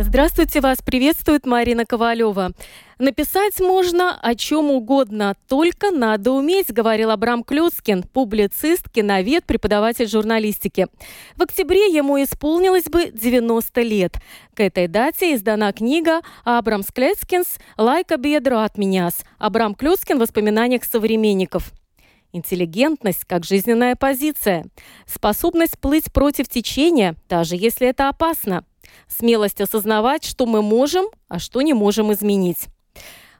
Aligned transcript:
Здравствуйте, 0.00 0.60
вас 0.60 0.78
приветствует 0.80 1.44
Марина 1.44 1.84
Ковалева. 1.84 2.52
Написать 3.00 3.58
можно 3.58 4.16
о 4.16 4.36
чем 4.36 4.70
угодно, 4.70 5.34
только 5.48 5.90
надо 5.90 6.30
уметь, 6.30 6.72
говорил 6.72 7.10
Абрам 7.10 7.42
Клюцкин, 7.42 8.04
публицист, 8.04 8.88
киновед, 8.88 9.44
преподаватель 9.44 10.06
журналистики. 10.06 10.86
В 11.34 11.42
октябре 11.42 11.92
ему 11.92 12.22
исполнилось 12.22 12.84
бы 12.84 13.10
90 13.10 13.82
лет. 13.82 14.18
К 14.54 14.60
этой 14.60 14.86
дате 14.86 15.34
издана 15.34 15.72
книга 15.72 16.20
«Абрам 16.44 16.84
Склецкинс. 16.84 17.58
Лайка 17.76 18.18
бедро 18.18 18.60
от 18.60 18.78
меняс». 18.78 19.24
Абрам 19.38 19.74
Клюцкин 19.74 20.18
в 20.18 20.20
воспоминаниях 20.20 20.84
современников. 20.84 21.72
Интеллигентность 22.32 23.24
как 23.24 23.44
жизненная 23.44 23.96
позиция. 23.96 24.66
Способность 25.06 25.80
плыть 25.80 26.12
против 26.12 26.48
течения, 26.48 27.16
даже 27.28 27.56
если 27.56 27.88
это 27.88 28.08
опасно. 28.08 28.64
Смелость 29.08 29.60
осознавать, 29.60 30.24
что 30.24 30.46
мы 30.46 30.62
можем, 30.62 31.06
а 31.28 31.38
что 31.38 31.62
не 31.62 31.74
можем 31.74 32.12
изменить. 32.12 32.68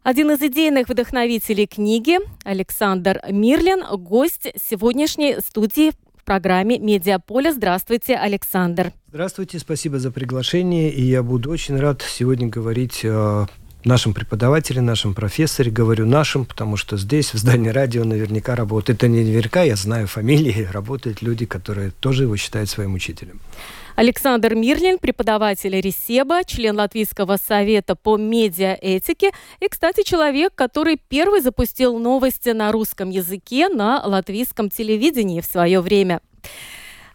Один 0.03 0.31
из 0.31 0.41
идейных 0.41 0.89
вдохновителей 0.89 1.67
книги 1.67 2.19
Александр 2.45 3.21
Мирлин, 3.29 3.85
гость 3.99 4.49
сегодняшней 4.69 5.37
студии 5.41 5.91
в 6.17 6.25
программе 6.25 6.79
«Медиаполе». 6.79 7.53
Здравствуйте, 7.53 8.15
Александр. 8.15 8.93
Здравствуйте, 9.09 9.59
спасибо 9.59 9.99
за 9.99 10.11
приглашение. 10.11 10.91
И 10.91 11.03
я 11.03 11.23
буду 11.23 11.51
очень 11.51 11.79
рад 11.79 12.03
сегодня 12.03 12.47
говорить 12.49 13.05
о 13.05 13.47
нашем 13.85 14.13
преподавателе, 14.15 14.81
нашем 14.81 15.15
профессоре, 15.15 15.71
говорю 15.71 16.07
нашим, 16.07 16.45
потому 16.45 16.77
что 16.77 16.97
здесь, 16.97 17.33
в 17.33 17.39
здании 17.39 17.71
радио, 17.71 18.05
наверняка 18.05 18.55
работает, 18.55 18.99
это 18.99 19.09
не 19.09 19.23
наверняка, 19.25 19.63
я 19.63 19.77
знаю 19.77 20.07
фамилии, 20.07 20.69
работают 20.73 21.23
люди, 21.23 21.47
которые 21.47 21.91
тоже 21.91 22.25
его 22.25 22.37
считают 22.37 22.69
своим 22.69 22.95
учителем. 22.95 23.41
Александр 23.99 24.55
Мирлин, 24.55 24.99
преподаватель 24.99 25.81
Ресеба, 25.81 26.45
член 26.45 26.77
Латвийского 26.77 27.37
совета 27.37 27.97
по 27.97 28.17
медиаэтике 28.17 29.33
и, 29.59 29.67
кстати, 29.67 30.05
человек, 30.05 30.55
который 30.55 31.01
первый 31.09 31.41
запустил 31.41 31.99
новости 31.99 32.51
на 32.51 32.71
русском 32.71 33.11
языке 33.11 33.69
на 33.69 34.01
латвийском 34.07 34.71
телевидении 34.71 35.41
в 35.41 35.47
свое 35.47 35.81
время. 35.81 36.21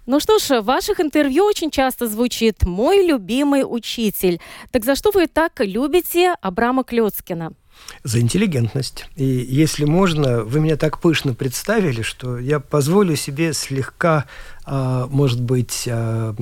Ну 0.05 0.19
что 0.19 0.39
ж, 0.39 0.59
в 0.59 0.65
ваших 0.65 0.99
интервью 0.99 1.45
очень 1.45 1.71
часто 1.71 2.05
звучит 2.05 2.63
«мой 2.63 3.07
любимый 3.07 3.63
учитель». 3.65 4.41
Так 4.71 4.83
за 4.83 4.95
что 4.95 5.11
вы 5.11 5.27
так 5.27 5.61
любите 5.61 6.35
Абрама 6.41 6.83
Клёцкина? 6.83 7.53
За 8.03 8.19
интеллигентность. 8.19 9.05
И 9.15 9.23
если 9.23 9.85
можно, 9.85 10.43
вы 10.43 10.59
меня 10.59 10.77
так 10.77 10.99
пышно 10.99 11.33
представили, 11.33 12.01
что 12.01 12.37
я 12.37 12.59
позволю 12.59 13.15
себе 13.15 13.53
слегка 13.53 14.25
а, 14.65 15.07
может 15.09 15.41
быть, 15.41 15.87
а, 15.89 16.33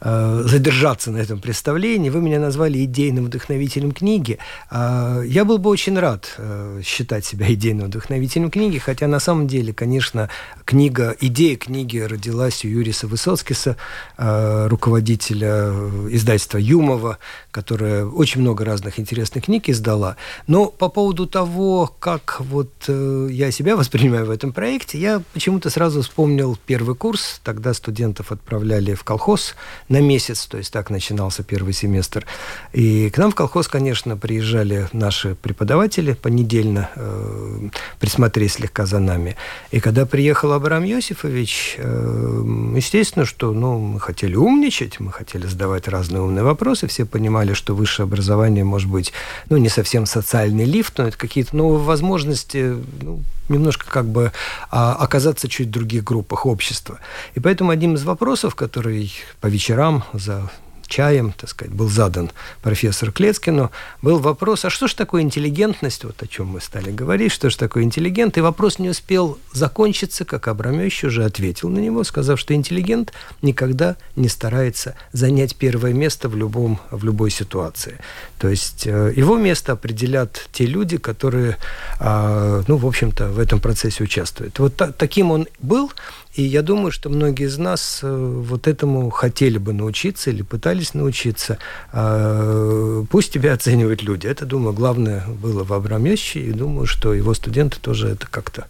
а, 0.00 0.42
задержаться 0.44 1.10
на 1.12 1.18
этом 1.18 1.40
представлении. 1.40 2.10
Вы 2.10 2.20
меня 2.20 2.40
назвали 2.40 2.84
идейным 2.84 3.26
вдохновителем 3.26 3.92
книги. 3.92 4.38
Я 4.70 5.44
был 5.44 5.58
бы 5.58 5.70
очень 5.70 5.98
рад 5.98 6.36
считать 6.84 7.24
себя 7.24 7.52
идейным 7.52 7.86
вдохновителем 7.86 8.50
книги, 8.50 8.78
хотя 8.78 9.06
на 9.06 9.20
самом 9.20 9.46
деле, 9.46 9.72
конечно, 9.72 10.28
книга, 10.64 11.14
идея 11.20 11.56
книги 11.56 11.98
родилась 11.98 12.64
у 12.64 12.68
Юриса 12.68 13.06
Высоцкиса, 13.06 13.76
руководителя 14.16 15.70
издательства 16.10 16.58
Юмова, 16.58 17.18
которая 17.58 18.04
очень 18.04 18.40
много 18.40 18.64
разных 18.64 19.00
интересных 19.00 19.46
книг 19.46 19.68
издала. 19.68 20.16
Но 20.46 20.66
по 20.66 20.88
поводу 20.88 21.26
того, 21.26 21.92
как 21.98 22.40
вот 22.40 22.70
э, 22.86 23.28
я 23.32 23.50
себя 23.50 23.74
воспринимаю 23.74 24.26
в 24.26 24.30
этом 24.30 24.52
проекте, 24.52 24.96
я 24.96 25.20
почему-то 25.32 25.68
сразу 25.68 26.02
вспомнил 26.02 26.56
первый 26.66 26.94
курс 26.94 27.40
Тогда 27.42 27.74
студентов 27.74 28.30
отправляли 28.30 28.94
в 28.94 29.02
колхоз 29.02 29.56
на 29.88 30.00
месяц, 30.00 30.46
то 30.46 30.58
есть 30.58 30.72
так 30.72 30.90
начинался 30.90 31.42
первый 31.42 31.72
семестр. 31.72 32.26
И 32.72 33.10
к 33.10 33.18
нам 33.18 33.32
в 33.32 33.34
колхоз, 33.34 33.66
конечно, 33.66 34.16
приезжали 34.16 34.88
наши 34.92 35.34
преподаватели 35.34 36.12
понедельно, 36.12 36.90
э, 36.94 37.68
присмотреть 37.98 38.52
слегка 38.52 38.86
за 38.86 39.00
нами. 39.00 39.36
И 39.72 39.80
когда 39.80 40.06
приехал 40.06 40.52
Абрам 40.52 40.84
Йосифович, 40.84 41.76
э, 41.78 42.72
естественно, 42.76 43.24
что 43.24 43.52
ну, 43.52 43.78
мы 43.78 43.98
хотели 43.98 44.36
умничать, 44.36 45.00
мы 45.00 45.10
хотели 45.10 45.46
задавать 45.46 45.88
разные 45.88 46.22
умные 46.22 46.44
вопросы, 46.44 46.86
все 46.86 47.04
понимали, 47.04 47.47
что 47.54 47.74
высшее 47.74 48.04
образование 48.04 48.64
может 48.64 48.88
быть 48.88 49.12
ну, 49.48 49.56
не 49.56 49.68
совсем 49.68 50.06
социальный 50.06 50.64
лифт, 50.64 50.98
но 50.98 51.08
это 51.08 51.16
какие-то 51.16 51.56
новые 51.56 51.82
возможности, 51.82 52.76
ну, 53.02 53.22
немножко 53.48 53.86
как 53.90 54.06
бы 54.06 54.32
а, 54.70 54.94
оказаться 54.94 55.48
чуть 55.48 55.68
в 55.68 55.72
других 55.72 56.04
группах 56.04 56.46
общества. 56.46 56.98
И 57.34 57.40
поэтому 57.40 57.70
одним 57.70 57.94
из 57.94 58.04
вопросов, 58.04 58.54
который 58.54 59.12
по 59.40 59.46
вечерам 59.46 60.04
за 60.12 60.50
чаем, 60.88 61.32
так 61.32 61.50
сказать, 61.50 61.72
был 61.72 61.88
задан 61.88 62.30
профессору 62.62 63.12
Клецкину, 63.12 63.70
был 64.02 64.18
вопрос, 64.18 64.64
а 64.64 64.70
что 64.70 64.88
же 64.88 64.96
такое 64.96 65.22
интеллигентность, 65.22 66.04
вот 66.04 66.22
о 66.22 66.26
чем 66.26 66.48
мы 66.48 66.60
стали 66.60 66.90
говорить, 66.90 67.30
что 67.30 67.50
же 67.50 67.56
такое 67.56 67.84
интеллигент, 67.84 68.38
и 68.38 68.40
вопрос 68.40 68.78
не 68.78 68.88
успел 68.88 69.38
закончиться, 69.52 70.24
как 70.24 70.48
Абрамович 70.48 71.04
уже 71.04 71.24
ответил 71.24 71.68
на 71.68 71.78
него, 71.78 72.02
сказав, 72.04 72.40
что 72.40 72.54
интеллигент 72.54 73.12
никогда 73.42 73.96
не 74.16 74.28
старается 74.28 74.96
занять 75.12 75.56
первое 75.56 75.92
место 75.92 76.28
в, 76.28 76.36
любом, 76.36 76.80
в 76.90 77.04
любой 77.04 77.30
ситуации. 77.30 77.98
То 78.38 78.48
есть 78.48 78.86
э, 78.86 79.12
его 79.14 79.36
место 79.36 79.72
определят 79.72 80.48
те 80.52 80.66
люди, 80.66 80.96
которые, 80.96 81.56
а, 82.00 82.62
ну, 82.66 82.76
в 82.76 82.86
общем-то, 82.86 83.28
в 83.28 83.38
этом 83.38 83.60
процессе 83.60 84.02
участвуют. 84.04 84.58
Вот 84.58 84.80
таким 84.96 85.30
он 85.30 85.46
был, 85.60 85.92
и 86.38 86.42
я 86.42 86.62
думаю, 86.62 86.92
что 86.92 87.10
многие 87.10 87.46
из 87.46 87.58
нас 87.58 87.98
э, 88.00 88.16
вот 88.16 88.68
этому 88.68 89.10
хотели 89.10 89.58
бы 89.58 89.72
научиться 89.72 90.30
или 90.30 90.42
пытались 90.42 90.94
научиться. 90.94 91.58
А, 91.90 93.04
пусть 93.10 93.32
тебя 93.32 93.54
оценивают 93.54 94.04
люди. 94.04 94.28
Это, 94.28 94.46
думаю, 94.46 94.72
главное 94.72 95.26
было 95.26 95.64
в 95.64 95.72
Абрамевиче, 95.72 96.38
и 96.38 96.52
думаю, 96.52 96.86
что 96.86 97.12
его 97.12 97.34
студенты 97.34 97.80
тоже 97.80 98.10
это 98.10 98.28
как-то 98.28 98.68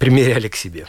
примеряли 0.00 0.48
к 0.48 0.56
себе. 0.56 0.88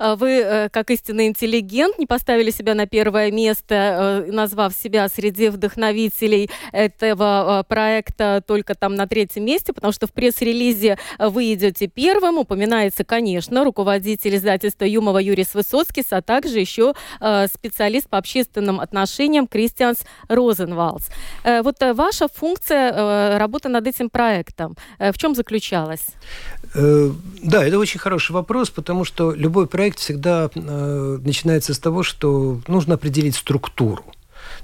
А 0.00 0.16
вы, 0.16 0.40
э, 0.40 0.68
как 0.70 0.90
истинный 0.90 1.26
интеллигент, 1.26 1.98
не 1.98 2.06
поставили 2.06 2.50
себя 2.50 2.74
на 2.74 2.86
первое 2.86 3.30
место, 3.30 4.24
э, 4.26 4.32
назвав 4.32 4.72
себя 4.72 5.06
среди 5.10 5.50
вдохновителей 5.50 6.48
этого 6.72 7.60
э, 7.60 7.68
проекта 7.68 8.42
только 8.46 8.74
там 8.74 8.94
на 8.94 9.06
третьем 9.06 9.44
месте, 9.44 9.74
потому 9.74 9.92
что 9.92 10.06
в 10.06 10.14
пресс-релизе 10.14 10.96
вы 11.18 11.52
идете 11.52 11.86
первым. 11.86 12.38
Упоминается, 12.38 13.04
конечно, 13.04 13.62
руководитель 13.62 14.36
издательства 14.36 14.86
Юмова 14.86 15.18
Юрий 15.18 15.46
Высоцкий, 15.52 16.02
а 16.10 16.22
также 16.22 16.58
еще 16.60 16.94
специалист 17.52 18.08
по 18.08 18.16
общественным 18.16 18.80
отношениям 18.80 19.46
Кристианс 19.46 19.98
Розенвалдс. 20.28 21.08
Вот 21.44 21.76
ваша 21.80 22.28
функция 22.28 23.38
работы 23.38 23.68
над 23.68 23.86
этим 23.86 24.08
проектом, 24.08 24.76
в 24.98 25.18
чем 25.18 25.34
заключалась? 25.34 26.06
Да, 26.74 27.64
это 27.64 27.78
очень 27.78 27.98
хороший 27.98 28.32
вопрос, 28.32 28.70
потому 28.70 29.04
что 29.04 29.32
любой 29.32 29.66
проект 29.66 29.98
всегда 29.98 30.50
э, 30.54 31.18
начинается 31.24 31.74
с 31.74 31.78
того, 31.78 32.02
что 32.02 32.60
нужно 32.68 32.94
определить 32.94 33.34
структуру. 33.34 34.04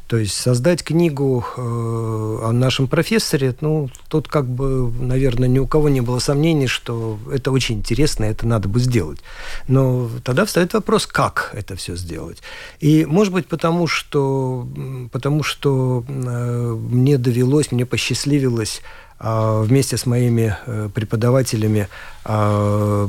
То 0.07 0.19
есть 0.19 0.35
создать 0.35 0.85
книгу 0.85 1.45
э, 1.57 1.61
о 1.61 2.53
нашем 2.53 2.87
профессоре, 2.87 3.57
ну, 3.61 3.91
тут 4.09 4.29
как 4.29 4.47
бы, 4.47 4.89
наверное, 5.01 5.49
ни 5.49 5.59
у 5.59 5.67
кого 5.67 5.89
не 5.89 6.01
было 6.01 6.21
сомнений, 6.21 6.69
что 6.69 7.19
это 7.33 7.51
очень 7.51 7.79
интересно, 7.79 8.25
это 8.25 8.47
надо 8.47 8.69
бы 8.69 8.79
сделать. 8.79 9.19
Но 9.67 10.09
тогда 10.23 10.45
встает 10.45 10.75
вопрос, 10.75 11.07
как 11.09 11.51
это 11.55 11.75
все 11.75 11.97
сделать. 11.97 12.41
И, 12.79 13.05
может 13.05 13.33
быть, 13.33 13.49
потому 13.49 13.89
что, 13.89 14.69
потому 15.11 15.43
что 15.43 16.05
э, 16.07 16.77
мне 16.79 17.19
довелось, 17.19 17.73
мне 17.73 17.85
посчастливилось 17.85 18.83
э, 18.83 19.06
вместе 19.19 19.97
с 19.97 20.07
моими 20.07 20.57
э, 20.67 20.89
преподавателями 20.95 21.89
а, 22.29 23.09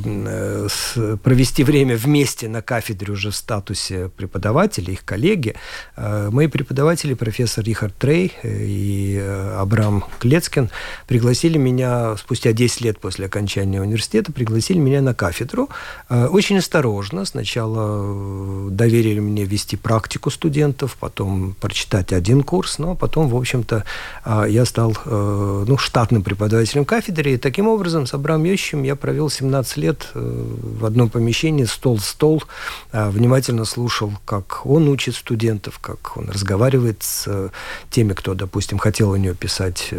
провести 1.24 1.64
время 1.64 1.96
вместе 1.96 2.48
на 2.48 2.62
кафедре 2.62 3.12
уже 3.12 3.30
в 3.30 3.36
статусе 3.36 4.10
преподавателя, 4.16 4.92
их 4.92 5.04
коллеги. 5.04 5.56
А, 5.96 6.30
мои 6.30 6.46
преподаватели, 6.46 7.14
профессор 7.14 7.64
Рихард 7.64 7.96
Трей 7.96 8.32
и 8.44 9.18
э, 9.20 9.56
Абрам 9.58 10.04
Клецкин, 10.20 10.70
пригласили 11.08 11.58
меня 11.58 12.16
спустя 12.16 12.52
10 12.52 12.80
лет 12.82 13.00
после 13.00 13.26
окончания 13.26 13.80
университета, 13.80 14.30
пригласили 14.30 14.78
меня 14.78 15.02
на 15.02 15.14
кафедру. 15.14 15.68
А, 16.08 16.28
очень 16.28 16.58
осторожно. 16.58 17.24
Сначала 17.24 18.04
э, 18.04 18.68
доверили 18.70 19.18
мне 19.18 19.44
вести 19.44 19.76
практику 19.76 20.30
студентов, 20.30 20.96
потом 21.00 21.56
прочитать 21.60 22.12
один 22.12 22.44
курс, 22.44 22.78
но 22.78 22.94
потом, 22.94 23.28
в 23.28 23.36
общем-то, 23.36 23.84
я 24.24 24.64
стал, 24.64 24.96
э, 25.04 25.64
ну, 25.66 25.76
штат 25.76 25.97
штатным 25.98 26.22
преподавателем 26.22 26.84
кафедры. 26.84 27.32
И 27.32 27.36
таким 27.38 27.66
образом 27.66 28.06
с 28.06 28.14
Абрамом 28.14 28.44
Йосичем 28.44 28.84
я 28.84 28.94
провел 28.94 29.28
17 29.28 29.76
лет 29.78 30.06
в 30.14 30.86
одном 30.86 31.08
помещении, 31.08 31.64
стол-стол, 31.64 32.44
внимательно 32.92 33.64
слушал, 33.64 34.12
как 34.24 34.64
он 34.64 34.88
учит 34.88 35.16
студентов, 35.16 35.80
как 35.80 36.16
он 36.16 36.30
разговаривает 36.30 37.02
с 37.02 37.50
теми, 37.90 38.12
кто, 38.12 38.34
допустим, 38.34 38.78
хотел 38.78 39.10
у 39.10 39.16
него 39.16 39.34
писать 39.34 39.92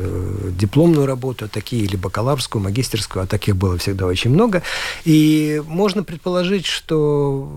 дипломную 0.58 1.06
работу, 1.06 1.50
такие 1.50 1.84
или 1.84 1.98
бакалаврскую, 1.98 2.64
магистерскую, 2.64 3.24
а 3.24 3.28
таких 3.28 3.58
было 3.58 3.78
всегда 3.78 4.06
очень 4.06 4.32
много. 4.32 4.64
И 5.04 5.62
можно 5.68 6.04
предположить, 6.04 6.66
что 6.66 7.52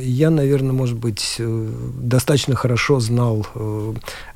я, 0.00 0.30
наверное, 0.30 0.72
может 0.72 0.96
быть, 0.96 1.40
достаточно 1.40 2.54
хорошо 2.54 3.00
знал 3.00 3.44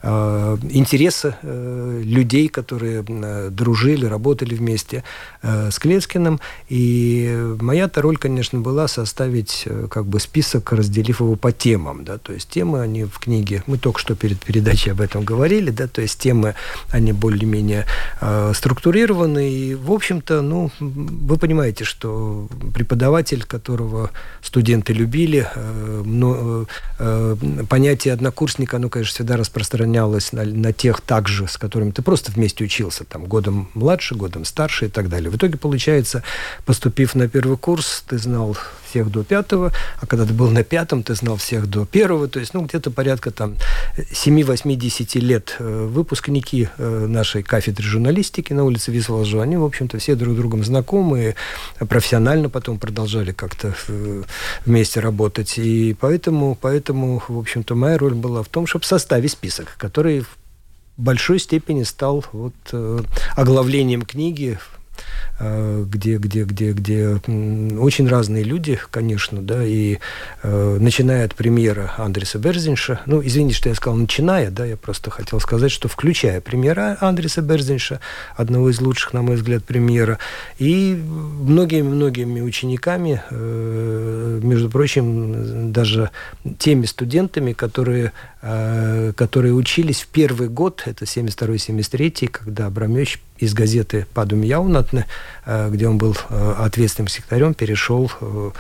интересы 0.03 1.37
людей, 1.45 2.49
которые 2.49 2.96
дружили, 3.03 4.07
работали 4.07 4.55
вместе 4.55 5.05
с 5.43 5.79
Клецкиным. 5.79 6.41
И 6.69 7.55
моя-то 7.61 8.03
роль, 8.03 8.17
конечно, 8.17 8.61
была 8.61 8.89
составить 8.89 9.67
как 9.91 10.07
бы 10.07 10.21
список, 10.21 10.73
разделив 10.73 11.21
его 11.21 11.37
по 11.37 11.53
темам. 11.53 12.05
Да? 12.05 12.19
То 12.19 12.33
есть 12.33 12.49
темы, 12.49 12.81
они 12.81 13.05
в 13.05 13.19
книге, 13.19 13.63
мы 13.67 13.79
только 13.79 14.01
что 14.01 14.15
перед 14.15 14.39
передачей 14.41 14.91
об 14.91 15.01
этом 15.01 15.25
говорили, 15.25 15.71
да, 15.71 15.87
то 15.87 16.03
есть 16.03 16.19
темы, 16.19 16.55
они 16.91 17.13
более-менее 17.13 17.87
э, 18.21 18.53
структурированы. 18.55 19.51
И, 19.51 19.75
в 19.75 19.93
общем-то, 19.93 20.43
ну, 20.43 20.71
вы 20.79 21.37
понимаете, 21.39 21.85
что 21.85 22.49
преподаватель, 22.75 23.45
которого 23.45 24.11
студенты 24.43 24.93
любили, 24.93 25.47
э, 25.55 26.03
но, 26.05 26.67
э, 26.99 27.37
понятие 27.69 28.15
однокурсника, 28.15 28.77
оно, 28.77 28.89
конечно, 28.89 29.15
всегда 29.15 29.37
распространялось 29.37 30.33
на, 30.33 30.45
на 30.45 30.73
тех 30.73 31.01
также, 31.01 31.47
с 31.49 31.57
которыми 31.57 31.91
ты 31.91 32.03
просто 32.03 32.33
вместе 32.33 32.65
учился, 32.65 32.86
там, 33.05 33.25
годом 33.25 33.69
младше, 33.75 34.15
годом 34.15 34.45
старше 34.45 34.87
и 34.87 34.89
так 34.89 35.09
далее. 35.09 35.31
В 35.31 35.37
итоге, 35.37 35.59
получается, 35.59 36.23
поступив 36.65 37.15
на 37.15 37.29
первый 37.29 37.57
курс, 37.57 38.05
ты 38.07 38.19
знал 38.19 38.57
всех 38.89 39.11
до 39.11 39.25
пятого, 39.25 39.73
а 40.01 40.07
когда 40.07 40.25
ты 40.25 40.33
был 40.33 40.51
на 40.51 40.65
пятом, 40.65 41.03
ты 41.03 41.15
знал 41.15 41.37
всех 41.37 41.67
до 41.69 41.85
первого, 41.85 42.29
то 42.29 42.41
есть, 42.41 42.55
ну, 42.55 42.63
где-то 42.63 42.91
порядка 42.91 43.31
там 43.31 43.57
7-8-10 43.97 45.21
лет 45.21 45.57
э, 45.59 45.87
выпускники 45.87 46.69
э, 46.79 47.07
нашей 47.07 47.43
кафедры 47.43 47.85
журналистики 47.85 48.53
на 48.53 48.65
улице 48.65 48.93
Висволжу, 48.93 49.41
они, 49.41 49.57
в 49.57 49.65
общем-то, 49.65 49.99
все 49.99 50.15
друг 50.15 50.35
с 50.35 50.37
другом 50.37 50.65
знакомы, 50.65 51.35
профессионально 51.79 52.49
потом 52.49 52.79
продолжали 52.79 53.33
как-то 53.33 53.75
э, 53.89 54.23
вместе 54.65 55.01
работать, 55.01 55.59
и 55.59 55.95
поэтому, 55.99 56.57
поэтому, 56.61 57.23
в 57.29 57.39
общем-то, 57.39 57.75
моя 57.75 57.99
роль 57.99 58.15
была 58.15 58.43
в 58.43 58.49
том, 58.49 58.67
чтобы 58.67 58.85
составить 58.85 59.33
список, 59.33 59.75
который 59.79 60.25
большой 60.97 61.39
степени 61.39 61.83
стал 61.83 62.25
вот 62.33 62.55
оглавлением 63.37 64.03
книги 64.03 64.59
Э, 64.67 64.76
где, 65.39 66.17
где, 66.17 66.45
где, 66.45 66.73
где 66.73 67.21
очень 67.79 68.09
разные 68.09 68.43
люди, 68.43 68.79
конечно, 68.91 69.43
да, 69.43 69.65
и 69.65 69.99
э, 70.43 70.79
начиная 70.81 71.25
от 71.25 71.35
премьера 71.35 71.93
Андреса 71.99 72.39
Берзинша, 72.39 73.01
ну, 73.07 73.21
извините, 73.23 73.57
что 73.57 73.69
я 73.69 73.75
сказал 73.75 73.99
начиная, 73.99 74.51
да, 74.51 74.65
я 74.65 74.77
просто 74.77 75.11
хотел 75.11 75.41
сказать, 75.41 75.71
что 75.71 75.89
включая 75.89 76.41
премьера 76.41 76.97
Андреса 77.01 77.43
Берзинша, 77.43 78.01
одного 78.35 78.71
из 78.71 78.81
лучших, 78.81 79.13
на 79.13 79.23
мой 79.23 79.37
взгляд, 79.37 79.65
премьера, 79.65 80.19
и 80.59 80.95
многими-многими 80.95 82.41
учениками, 82.41 83.23
э, 83.31 84.41
между 84.43 84.71
прочим, 84.71 85.73
даже 85.73 86.11
теми 86.59 86.87
студентами, 86.87 87.53
которые, 87.53 88.13
э, 88.43 89.13
которые 89.17 89.55
учились 89.55 90.03
в 90.03 90.09
первый 90.09 90.49
год, 90.49 90.83
это 90.87 91.05
72-73, 91.05 92.29
когда 92.29 92.67
Абрамевич 92.67 93.21
из 93.39 93.55
газеты 93.55 94.07
«Падум 94.15 94.43
Яунатне», 94.43 95.07
э, 95.45 95.71
где 95.71 95.89
он 95.89 95.99
был 95.99 96.17
э, 96.29 96.55
ответственным 96.59 97.09
секретарем, 97.09 97.55
перешел 97.55 98.11
э, 98.21 98.51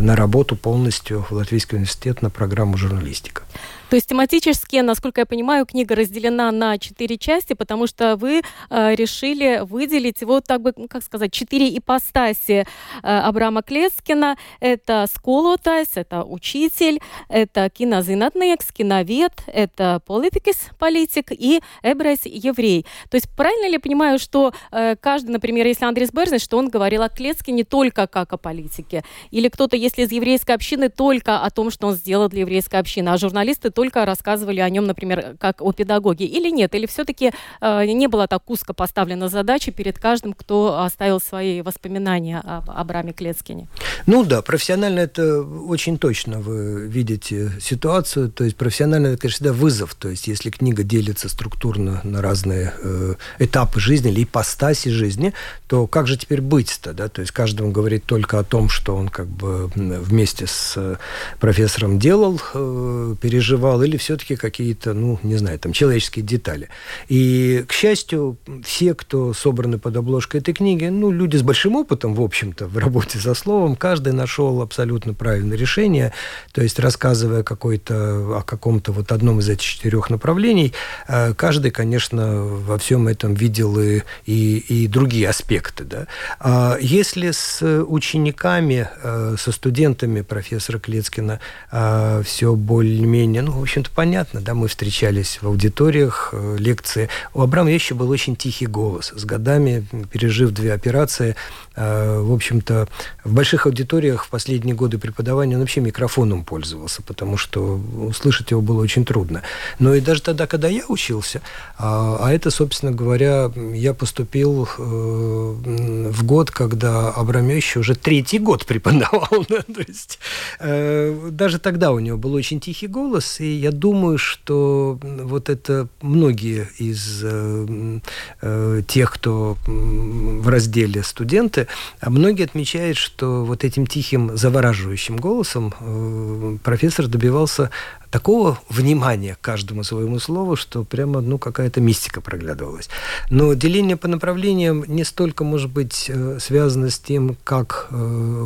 на 0.00 0.16
работу 0.16 0.56
полностью 0.56 1.26
в 1.28 1.32
Латвийский 1.32 1.76
университет 1.76 2.22
на 2.22 2.30
программу 2.30 2.76
журналистика. 2.76 3.42
То 3.88 3.96
есть 3.96 4.06
тематически, 4.08 4.76
насколько 4.76 5.22
я 5.22 5.26
понимаю, 5.26 5.64
книга 5.64 5.94
разделена 5.94 6.52
на 6.52 6.78
четыре 6.78 7.16
части, 7.16 7.54
потому 7.54 7.86
что 7.86 8.16
вы 8.16 8.42
э, 8.68 8.94
решили 8.94 9.60
выделить 9.62 10.22
вот 10.22 10.44
так 10.44 10.60
бы, 10.60 10.74
как 10.90 11.02
сказать, 11.02 11.32
четыре 11.32 11.74
ипостаси 11.76 12.66
э, 12.66 12.66
Абрама 13.02 13.62
Клецкина. 13.62 14.36
Это 14.60 15.06
сколотайс, 15.10 15.88
это 15.94 16.22
учитель, 16.22 17.00
это 17.30 17.70
кинозинатнекс, 17.70 18.72
киновед, 18.72 19.32
это 19.46 20.02
политикис, 20.06 20.68
политик 20.78 21.32
и 21.32 21.62
эбрейс, 21.82 22.26
еврей. 22.26 22.84
То 23.10 23.14
есть 23.14 23.28
правильно 23.34 23.68
ли 23.68 23.72
я 23.74 23.80
понимаю, 23.80 24.18
что 24.18 24.52
э, 24.70 24.96
каждый, 24.96 25.30
например, 25.30 25.66
если 25.66 25.86
Андрей 25.86 26.08
Берзнес, 26.12 26.42
что 26.42 26.58
он 26.58 26.68
говорил 26.68 27.02
о 27.02 27.08
Клецкине 27.08 27.64
только 27.64 28.06
как 28.06 28.34
о 28.34 28.36
политике, 28.36 29.02
или 29.30 29.48
кто-то, 29.48 29.76
если 29.76 30.02
из 30.02 30.12
еврейской 30.12 30.52
общины, 30.52 30.90
только 30.90 31.40
о 31.40 31.48
том, 31.48 31.70
что 31.70 31.86
он 31.86 31.94
сделал 31.94 32.28
для 32.28 32.40
еврейской 32.40 32.76
общины, 32.76 33.08
а 33.08 33.16
журналисты 33.16 33.70
только 33.78 34.04
рассказывали 34.04 34.58
о 34.58 34.68
нем, 34.70 34.86
например, 34.86 35.36
как 35.38 35.62
о 35.62 35.70
педагоге, 35.70 36.24
или 36.24 36.50
нет? 36.50 36.74
Или 36.74 36.86
все-таки 36.86 37.30
э, 37.60 37.84
не 37.84 38.08
была 38.08 38.26
так 38.26 38.50
узко 38.50 38.74
поставлена 38.74 39.28
задача 39.28 39.70
перед 39.70 40.00
каждым, 40.00 40.32
кто 40.32 40.82
оставил 40.82 41.20
свои 41.20 41.62
воспоминания 41.62 42.40
об 42.40 42.70
Абраме 42.70 43.12
Клецкине? 43.12 43.68
Ну 44.06 44.24
да, 44.24 44.42
профессионально 44.42 44.98
это 44.98 45.42
очень 45.42 45.96
точно 45.96 46.40
вы 46.40 46.88
видите 46.88 47.52
ситуацию. 47.60 48.32
То 48.32 48.42
есть 48.42 48.56
профессионально 48.56 49.08
это, 49.08 49.18
конечно, 49.18 49.36
всегда 49.36 49.52
вызов. 49.52 49.94
То 49.94 50.08
есть 50.08 50.26
если 50.26 50.50
книга 50.50 50.82
делится 50.82 51.28
структурно 51.28 52.00
на 52.02 52.20
разные 52.20 52.74
э, 52.82 53.14
этапы 53.38 53.78
жизни 53.78 54.10
или 54.10 54.24
ипостаси 54.24 54.88
жизни, 54.88 55.34
то 55.68 55.86
как 55.86 56.08
же 56.08 56.16
теперь 56.16 56.40
быть-то? 56.40 56.94
Да? 56.94 57.08
То 57.08 57.20
есть 57.20 57.30
каждому 57.30 57.70
говорит 57.70 58.02
только 58.06 58.40
о 58.40 58.42
том, 58.42 58.68
что 58.68 58.96
он 58.96 59.08
как 59.08 59.28
бы 59.28 59.66
вместе 59.76 60.48
с 60.48 60.98
профессором 61.38 62.00
делал, 62.00 62.40
э, 62.54 63.14
переживал, 63.20 63.67
или 63.76 63.96
все 63.96 64.08
все-таки 64.08 64.36
какие-то, 64.36 64.94
ну, 64.94 65.18
не 65.22 65.36
знаю, 65.36 65.58
там, 65.58 65.72
человеческие 65.72 66.24
детали. 66.24 66.70
И, 67.08 67.62
к 67.68 67.72
счастью, 67.72 68.38
все, 68.64 68.94
кто 68.94 69.34
собраны 69.34 69.78
под 69.78 69.96
обложкой 69.98 70.40
этой 70.40 70.54
книги, 70.54 70.86
ну, 70.86 71.10
люди 71.10 71.36
с 71.36 71.42
большим 71.42 71.76
опытом, 71.76 72.14
в 72.14 72.22
общем-то, 72.22 72.66
в 72.66 72.78
работе 72.78 73.18
со 73.18 73.34
словом, 73.34 73.76
каждый 73.76 74.14
нашел 74.14 74.62
абсолютно 74.62 75.12
правильное 75.12 75.58
решение, 75.58 76.14
то 76.52 76.62
есть, 76.62 76.78
рассказывая 76.78 77.42
какой-то, 77.42 78.38
о 78.38 78.42
каком-то 78.42 78.92
вот 78.92 79.12
одном 79.12 79.40
из 79.40 79.48
этих 79.50 79.62
четырех 79.62 80.08
направлений, 80.08 80.72
э, 81.06 81.34
каждый, 81.34 81.70
конечно, 81.70 82.44
во 82.44 82.78
всем 82.78 83.08
этом 83.08 83.34
видел 83.34 83.78
и, 83.78 84.00
и, 84.24 84.58
и 84.58 84.86
другие 84.86 85.28
аспекты, 85.28 85.84
да. 85.84 86.06
А 86.40 86.78
если 86.80 87.30
с 87.30 87.62
учениками, 87.62 88.88
э, 89.02 89.36
со 89.38 89.52
студентами 89.52 90.22
профессора 90.22 90.78
Клецкина 90.78 91.40
э, 91.70 92.22
все 92.24 92.54
более-менее, 92.54 93.42
ну, 93.42 93.57
в 93.58 93.62
общем-то, 93.62 93.90
понятно, 93.94 94.40
да, 94.40 94.54
мы 94.54 94.68
встречались 94.68 95.38
в 95.42 95.46
аудиториях, 95.46 96.30
э, 96.32 96.56
лекции. 96.58 97.08
У 97.34 97.42
Абрама 97.42 97.70
еще 97.70 97.94
был 97.94 98.08
очень 98.10 98.36
тихий 98.36 98.66
голос. 98.66 99.12
С 99.14 99.24
годами, 99.24 99.84
пережив 100.10 100.52
две 100.52 100.72
операции, 100.72 101.34
э, 101.74 102.20
в 102.20 102.32
общем-то, 102.32 102.88
в 103.24 103.32
больших 103.32 103.66
аудиториях 103.66 104.24
в 104.24 104.30
последние 104.30 104.74
годы 104.74 104.98
преподавания 104.98 105.56
он 105.56 105.60
вообще 105.60 105.80
микрофоном 105.80 106.44
пользовался, 106.44 107.02
потому 107.02 107.36
что 107.36 107.80
услышать 107.98 108.50
его 108.50 108.60
было 108.60 108.80
очень 108.80 109.04
трудно. 109.04 109.42
Но 109.78 109.94
и 109.94 110.00
даже 110.00 110.22
тогда, 110.22 110.46
когда 110.46 110.68
я 110.68 110.84
учился, 110.88 111.42
а, 111.76 112.18
а 112.20 112.32
это, 112.32 112.50
собственно 112.50 112.92
говоря, 112.92 113.50
я 113.74 113.94
поступил 113.94 114.68
э, 114.78 114.82
в 114.82 116.24
год, 116.24 116.50
когда 116.50 117.10
Абрам 117.10 117.48
еще 117.48 117.80
уже 117.80 117.94
третий 117.94 118.38
год 118.38 118.66
преподавал. 118.66 119.28
Да, 119.48 119.62
то 119.74 119.80
есть, 119.86 120.18
даже 120.58 121.58
тогда 121.58 121.92
у 121.92 121.98
него 121.98 122.18
был 122.18 122.34
очень 122.34 122.60
тихий 122.60 122.86
голос, 122.86 123.40
и 123.40 123.47
я 123.48 123.72
думаю, 123.72 124.18
что 124.18 124.98
вот 125.02 125.48
это 125.48 125.88
многие 126.02 126.68
из 126.78 127.22
э, 127.24 128.00
э, 128.42 128.82
тех, 128.86 129.12
кто 129.12 129.56
в 129.66 130.48
разделе 130.48 131.02
студенты, 131.02 131.66
а 132.00 132.10
многие 132.10 132.44
отмечают, 132.44 132.96
что 132.96 133.44
вот 133.44 133.64
этим 133.64 133.86
тихим, 133.86 134.36
завораживающим 134.36 135.16
голосом 135.16 135.74
э, 135.80 136.58
профессор 136.62 137.06
добивался 137.06 137.70
такого 138.10 138.58
внимания 138.68 139.34
к 139.34 139.40
каждому 139.40 139.84
своему 139.84 140.18
слову, 140.18 140.56
что 140.56 140.84
прямо, 140.84 141.20
ну, 141.20 141.38
какая-то 141.38 141.80
мистика 141.80 142.20
проглядывалась. 142.20 142.88
Но 143.30 143.52
деление 143.54 143.96
по 143.96 144.08
направлениям 144.08 144.84
не 144.86 145.04
столько, 145.04 145.44
может 145.44 145.70
быть, 145.70 146.06
э, 146.08 146.38
связано 146.40 146.90
с 146.90 146.98
тем, 146.98 147.36
как 147.44 147.88
э, 147.90 147.94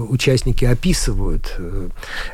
участники 0.09 0.65
описывают, 0.65 1.55
э, 1.59 1.89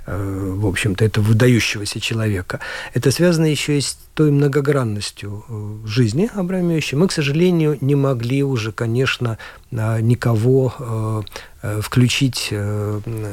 э, 0.07 0.55
в 0.57 0.67
общем-то, 0.67 1.05
этого 1.05 1.25
выдающегося 1.25 2.01
человека. 2.01 2.61
Это 2.95 3.11
связано 3.11 3.47
еще 3.47 3.79
и 3.79 3.81
с 3.81 3.99
той 4.19 4.33
многогранностью 4.33 5.45
э, 5.49 5.87
жизни 5.87 6.29
Абрамовича. 6.35 6.97
Мы, 6.97 7.07
к 7.07 7.13
сожалению, 7.13 7.79
не 7.81 7.95
могли 7.95 8.43
уже, 8.43 8.73
конечно, 8.73 9.39
а, 9.71 10.01
никого 10.01 10.75
э, 10.77 11.23
Э, 11.61 11.81
включить 11.83 12.55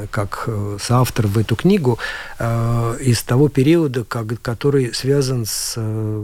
как 0.10 0.50
соавтор 0.80 1.28
в 1.28 1.38
эту 1.38 1.56
книгу 1.56 2.00
из 2.40 3.22
того 3.22 3.50
периода, 3.50 4.04
который 4.04 4.96
связан 4.96 5.46
с 5.46 5.76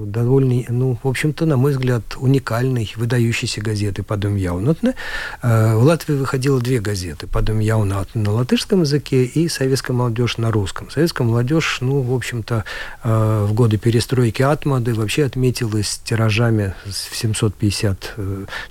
довольно, 0.08 0.64
ну, 0.70 0.98
в 1.04 1.08
общем-то, 1.08 1.46
на 1.46 1.58
мой 1.58 1.74
взгляд, 1.74 2.02
уникальной, 2.18 2.92
выдающейся 2.96 3.62
газетой 3.62 4.04
«Подум 4.04 4.36
Яунатне». 4.36 4.96
В 5.44 5.84
Латвии 5.84 6.16
выходило 6.16 6.60
две 6.60 6.80
газеты 6.80 7.28
«Подум 7.28 7.60
Яунатне» 7.60 8.24
на 8.24 8.32
латышском 8.32 8.82
языке 8.82 9.24
и 9.24 9.48
«Советская 9.48 9.96
молодежь» 9.96 10.38
на 10.38 10.52
русском. 10.52 10.90
Советская 10.90 11.28
молодежь, 11.28 11.80
ну, 11.82 12.02
в 12.02 12.16
общем-то, 12.16 12.64
в 13.04 13.54
годы 13.54 13.78
перестройки 13.78 14.42
Атмады 14.52 14.94
вообще 14.94 15.24
отметилась 15.24 16.02
тиражами 16.04 16.74
в 16.86 17.16
750 17.16 18.16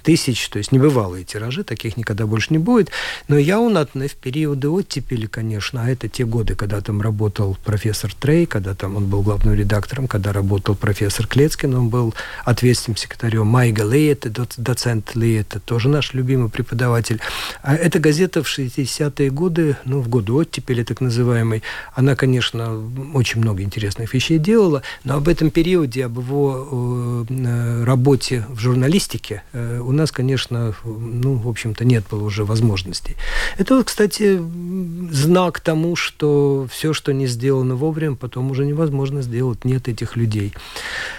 тысяч, 0.03 0.49
то 0.49 0.59
есть 0.59 0.73
небывалые 0.73 1.25
тиражи, 1.25 1.65
таких 1.65 1.97
никогда 1.97 2.27
больше 2.27 2.49
не 2.51 2.59
будет. 2.59 2.91
Но 3.29 3.39
Яунатне 3.39 4.09
в 4.09 4.15
периоды 4.15 4.69
оттепели, 4.69 5.27
конечно, 5.27 5.83
а 5.83 5.91
это 5.91 6.09
те 6.09 6.25
годы, 6.25 6.55
когда 6.55 6.81
там 6.81 7.01
работал 7.01 7.57
профессор 7.65 8.15
Трей, 8.15 8.45
когда 8.45 8.75
там 8.75 8.97
он 8.97 9.07
был 9.07 9.23
главным 9.23 9.55
редактором, 9.55 10.07
когда 10.07 10.33
работал 10.33 10.75
профессор 10.75 11.27
Клецкин, 11.27 11.75
он 11.75 11.89
был 11.89 12.15
ответственным 12.45 12.97
секретарем 12.97 13.47
Майга 13.47 13.83
Лейта, 13.83 14.31
доцент 14.59 15.15
Лейта, 15.15 15.61
тоже 15.61 15.89
наш 15.89 16.13
любимый 16.13 16.51
преподаватель. 16.51 17.21
А 17.63 17.75
эта 17.75 17.99
газета 17.99 18.43
в 18.43 18.47
60-е 18.47 19.31
годы, 19.31 19.77
ну, 19.87 20.01
в 20.01 20.09
годы 20.09 20.33
оттепели 20.33 20.83
так 20.83 21.01
называемой, 21.01 21.63
она, 21.95 22.17
конечно, 22.17 22.79
очень 23.15 23.41
много 23.41 23.63
интересных 23.63 24.13
вещей 24.13 24.39
делала, 24.39 24.83
но 25.05 25.17
об 25.17 25.27
этом 25.27 25.51
периоде, 25.51 25.70
об 25.77 26.19
его 26.19 27.27
э, 27.29 27.85
работе 27.85 28.45
в 28.49 28.59
журналистике 28.59 29.43
э, 29.53 29.81
у 29.81 29.93
нас, 29.93 30.13
конечно, 30.13 30.75
ну, 30.85 31.35
в 31.35 31.49
общем-то, 31.49 31.85
нет 31.85 32.05
было 32.11 32.25
уже 32.25 32.45
возможностей. 32.45 33.17
Это, 33.59 33.83
кстати, 33.85 34.41
знак 35.11 35.61
тому, 35.61 35.97
что 35.97 36.67
все, 36.71 36.93
что 36.93 37.13
не 37.13 37.27
сделано 37.27 37.75
вовремя, 37.75 38.17
потом 38.17 38.51
уже 38.51 38.65
невозможно 38.67 39.23
сделать. 39.23 39.65
Нет 39.65 39.89
этих 39.89 40.17
людей. 40.17 40.53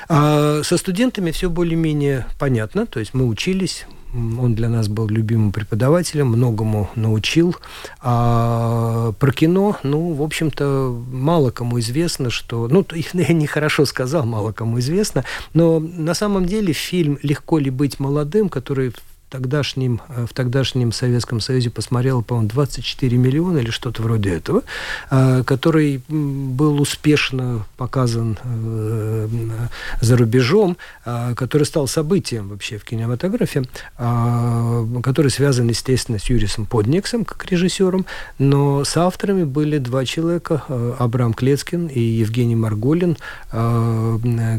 А 0.09 0.61
со 0.63 0.77
студентами 0.77 1.31
все 1.31 1.49
более-менее 1.49 2.25
понятно. 2.39 2.85
То 2.85 2.99
есть 2.99 3.13
мы 3.13 3.25
учились, 3.25 3.85
он 4.13 4.55
для 4.55 4.69
нас 4.69 4.87
был 4.87 5.07
любимым 5.07 5.51
преподавателем, 5.51 6.27
многому 6.27 6.89
научил. 6.95 7.55
А 8.01 9.13
про 9.19 9.31
кино, 9.31 9.77
ну, 9.83 10.13
в 10.13 10.21
общем-то, 10.21 11.03
мало 11.11 11.51
кому 11.51 11.79
известно, 11.79 12.29
что... 12.29 12.67
Ну, 12.67 12.85
я 13.13 13.33
нехорошо 13.33 13.85
сказал, 13.85 14.25
мало 14.25 14.51
кому 14.51 14.79
известно, 14.79 15.23
но 15.53 15.79
на 15.79 16.13
самом 16.13 16.45
деле 16.45 16.73
фильм 16.73 17.19
«Легко 17.21 17.57
ли 17.57 17.69
быть 17.69 17.99
молодым», 17.99 18.49
который 18.49 18.93
тогдашнем, 19.31 20.01
э, 20.09 20.25
в 20.29 20.33
тогдашнем 20.33 20.91
Советском 20.91 21.39
Союзе 21.39 21.69
посмотрело, 21.69 22.21
по-моему, 22.21 22.49
24 22.49 23.17
миллиона 23.17 23.59
или 23.59 23.71
что-то 23.71 24.03
вроде 24.03 24.31
этого, 24.31 24.61
э, 25.09 25.43
который 25.45 26.01
был 26.09 26.81
успешно 26.81 27.65
показан 27.77 28.37
э, 28.43 29.27
за 30.01 30.17
рубежом, 30.17 30.77
который 31.35 31.63
стал 31.63 31.87
событием 31.87 32.49
вообще 32.49 32.77
в 32.77 32.83
кинематографе, 32.83 33.63
который 33.97 35.31
связан, 35.31 35.69
естественно, 35.69 36.19
с 36.19 36.25
Юрисом 36.25 36.65
Подниксом, 36.65 37.23
как 37.23 37.45
режиссером, 37.45 38.05
но 38.37 38.83
с 38.83 38.97
авторами 38.97 39.43
были 39.43 39.77
два 39.77 40.05
человека, 40.05 40.63
Абрам 40.99 41.33
Клецкин 41.33 41.87
и 41.87 41.99
Евгений 41.99 42.55
Марголин, 42.55 43.17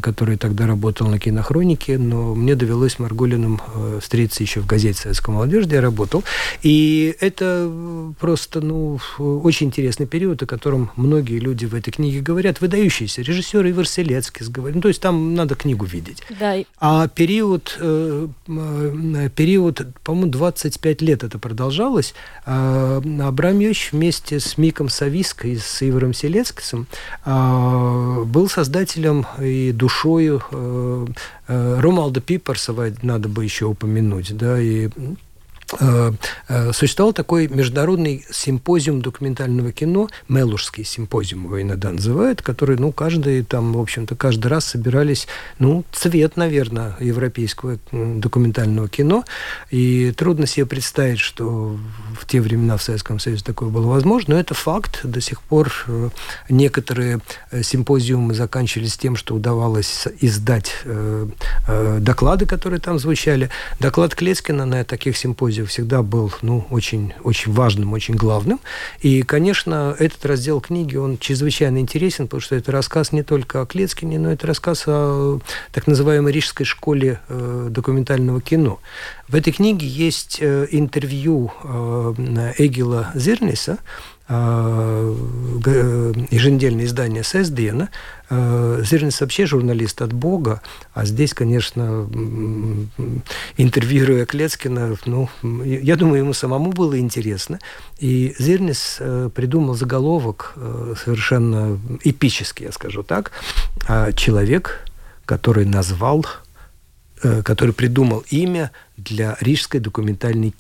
который 0.00 0.37
тогда 0.37 0.67
работал 0.67 1.09
на 1.09 1.19
кинохронике, 1.19 1.99
но 1.99 2.35
мне 2.35 2.55
довелось 2.55 2.95
с 2.95 2.99
Марголиным 2.99 3.61
встретиться 4.00 4.43
еще 4.43 4.62
в 4.62 4.66
газете 4.66 4.99
«Советская 4.99 5.35
молодежь», 5.35 5.66
где 5.66 5.76
я 5.76 5.83
работал. 5.83 6.25
И 6.62 7.14
это 7.21 7.71
просто 8.19 8.61
ну, 8.61 8.99
очень 9.19 9.69
интересный 9.69 10.07
период, 10.07 10.42
о 10.42 10.47
котором 10.47 10.90
многие 10.97 11.38
люди 11.38 11.66
в 11.66 11.75
этой 11.75 11.90
книге 11.90 12.21
говорят. 12.21 12.61
Выдающиеся 12.61 13.23
режиссеры 13.23 13.71
Ивар 13.71 13.87
Селецкий 13.87 14.47
говорит. 14.49 14.76
Ну, 14.76 14.83
то 14.83 14.88
есть 14.88 15.00
там 15.00 15.35
надо 15.35 15.54
книгу 15.54 15.85
видеть. 15.85 16.23
Да. 16.38 16.57
А 16.81 17.09
период, 17.09 17.76
э, 17.81 18.28
э, 18.49 19.28
период 19.35 19.83
по-моему, 20.04 20.31
25 20.31 21.02
лет 21.02 21.25
это 21.25 21.38
продолжалось. 21.38 22.14
А 22.47 23.02
Абрамович 23.21 23.90
вместе 23.92 24.40
с 24.40 24.59
Миком 24.59 24.88
Савиской 24.88 25.52
и 25.52 25.59
с 25.59 25.83
Иваром 25.83 26.14
Селецким 26.14 26.87
а, 27.25 28.23
был 28.25 28.49
создателем 28.49 29.26
и 29.40 29.73
душою 29.73 30.42
э, 30.50 31.07
Ромалда 31.80 32.21
Пиперсова 32.21 32.88
надо 33.02 33.28
бы 33.28 33.44
еще 33.44 33.66
упомянуть, 33.66 34.37
да, 34.37 34.61
и 34.61 34.82
Э, 34.82 34.88
э, 34.97 35.14
существовал 36.73 37.12
такой 37.12 37.49
международный 37.49 38.26
симпозиум 38.31 39.00
документального 39.00 39.73
кино, 39.73 40.09
Мелужский 40.29 40.85
симпозиум 40.85 41.45
его 41.45 41.62
иногда 41.62 41.91
называют, 41.91 42.43
который, 42.43 42.76
ну, 42.76 42.93
каждый 42.93 43.43
там, 43.43 43.73
в 43.73 43.81
общем-то, 43.81 44.14
каждый 44.17 44.49
раз 44.49 44.67
собирались, 44.67 45.26
ну, 45.59 45.85
цвет, 45.93 46.37
наверное, 46.37 46.97
европейского 47.00 47.79
документального 47.93 48.88
кино, 48.88 49.25
и 49.71 50.12
трудно 50.12 50.47
себе 50.47 50.67
представить, 50.67 51.21
что 51.21 51.79
в 52.19 52.26
те 52.26 52.41
времена 52.41 52.76
в 52.76 52.83
Советском 52.83 53.19
Союзе 53.19 53.45
такое 53.45 53.69
было 53.69 53.87
возможно, 53.87 54.35
но 54.35 54.41
это 54.41 54.55
факт. 54.55 55.00
До 55.05 55.21
сих 55.21 55.41
пор 55.43 55.73
э, 55.87 56.11
некоторые 56.49 57.21
симпозиумы 57.62 58.35
заканчивались 58.35 58.97
тем, 58.97 59.17
что 59.17 59.35
удавалось 59.35 60.07
издать 60.21 60.76
доклады, 61.99 62.47
которые 62.47 62.81
там 62.81 62.99
звучали. 62.99 63.50
Доклад 63.81 64.14
Клецкина 64.14 64.67
на 64.67 64.85
таких 64.85 65.17
симпозиумах 65.17 65.62
Союзе 65.62 65.66
всегда 65.66 66.02
был 66.02 66.33
ну, 66.42 66.64
очень, 66.71 67.12
очень 67.23 67.52
важным, 67.52 67.92
очень 67.92 68.14
главным. 68.14 68.61
И, 69.00 69.23
конечно, 69.23 69.95
этот 69.99 70.25
раздел 70.26 70.61
книги, 70.61 70.97
он 70.97 71.19
чрезвычайно 71.19 71.78
интересен, 71.78 72.26
потому 72.26 72.40
что 72.40 72.57
это 72.57 72.73
рассказ 72.73 73.12
не 73.12 73.23
только 73.23 73.61
о 73.61 73.66
Клецкине, 73.66 74.19
но 74.19 74.33
это 74.33 74.47
рассказ 74.47 74.85
о 74.87 75.40
так 75.73 75.87
называемой 75.87 76.33
Рижской 76.33 76.66
школе 76.66 77.21
э, 77.28 77.69
документального 77.71 78.40
кино. 78.40 78.81
В 79.28 79.35
этой 79.35 79.52
книге 79.52 79.87
есть 79.87 80.38
э, 80.40 80.66
интервью 80.71 81.52
э, 81.64 82.52
Эгила 82.59 83.11
Зирниса, 83.14 83.78
э, 84.28 85.14
э, 85.66 86.12
еженедельное 86.31 86.85
издание 86.85 87.23
ССДН, 87.23 87.85
Э, 88.35 88.81
Зернис 88.83 89.21
вообще 89.21 89.45
журналист 89.45 90.01
от 90.01 90.15
Бога, 90.15 90.62
а 90.95 91.05
здесь, 91.05 91.35
конечно, 91.35 92.09
интервьюируя 93.59 94.25
Клецкина, 94.25 94.97
ну, 95.05 95.29
я 95.65 95.97
думаю, 95.97 96.23
ему 96.23 96.33
самому 96.33 96.73
было 96.73 96.99
интересно. 96.99 97.59
И 97.99 98.35
Зернис 98.39 98.97
э, 99.01 99.29
придумал 99.35 99.75
заголовок 99.75 100.55
э, 100.57 100.95
совершенно 101.05 101.79
эпический, 102.05 102.67
я 102.67 102.73
скажу 102.73 103.03
так. 103.03 103.33
«А 103.87 104.12
«Человек, 104.12 104.87
который 105.27 105.67
назвал 105.67 106.25
который 107.45 107.73
придумал 107.73 108.25
имя 108.31 108.73
для 108.97 109.37
рижской 109.41 109.79
документальной 109.79 110.55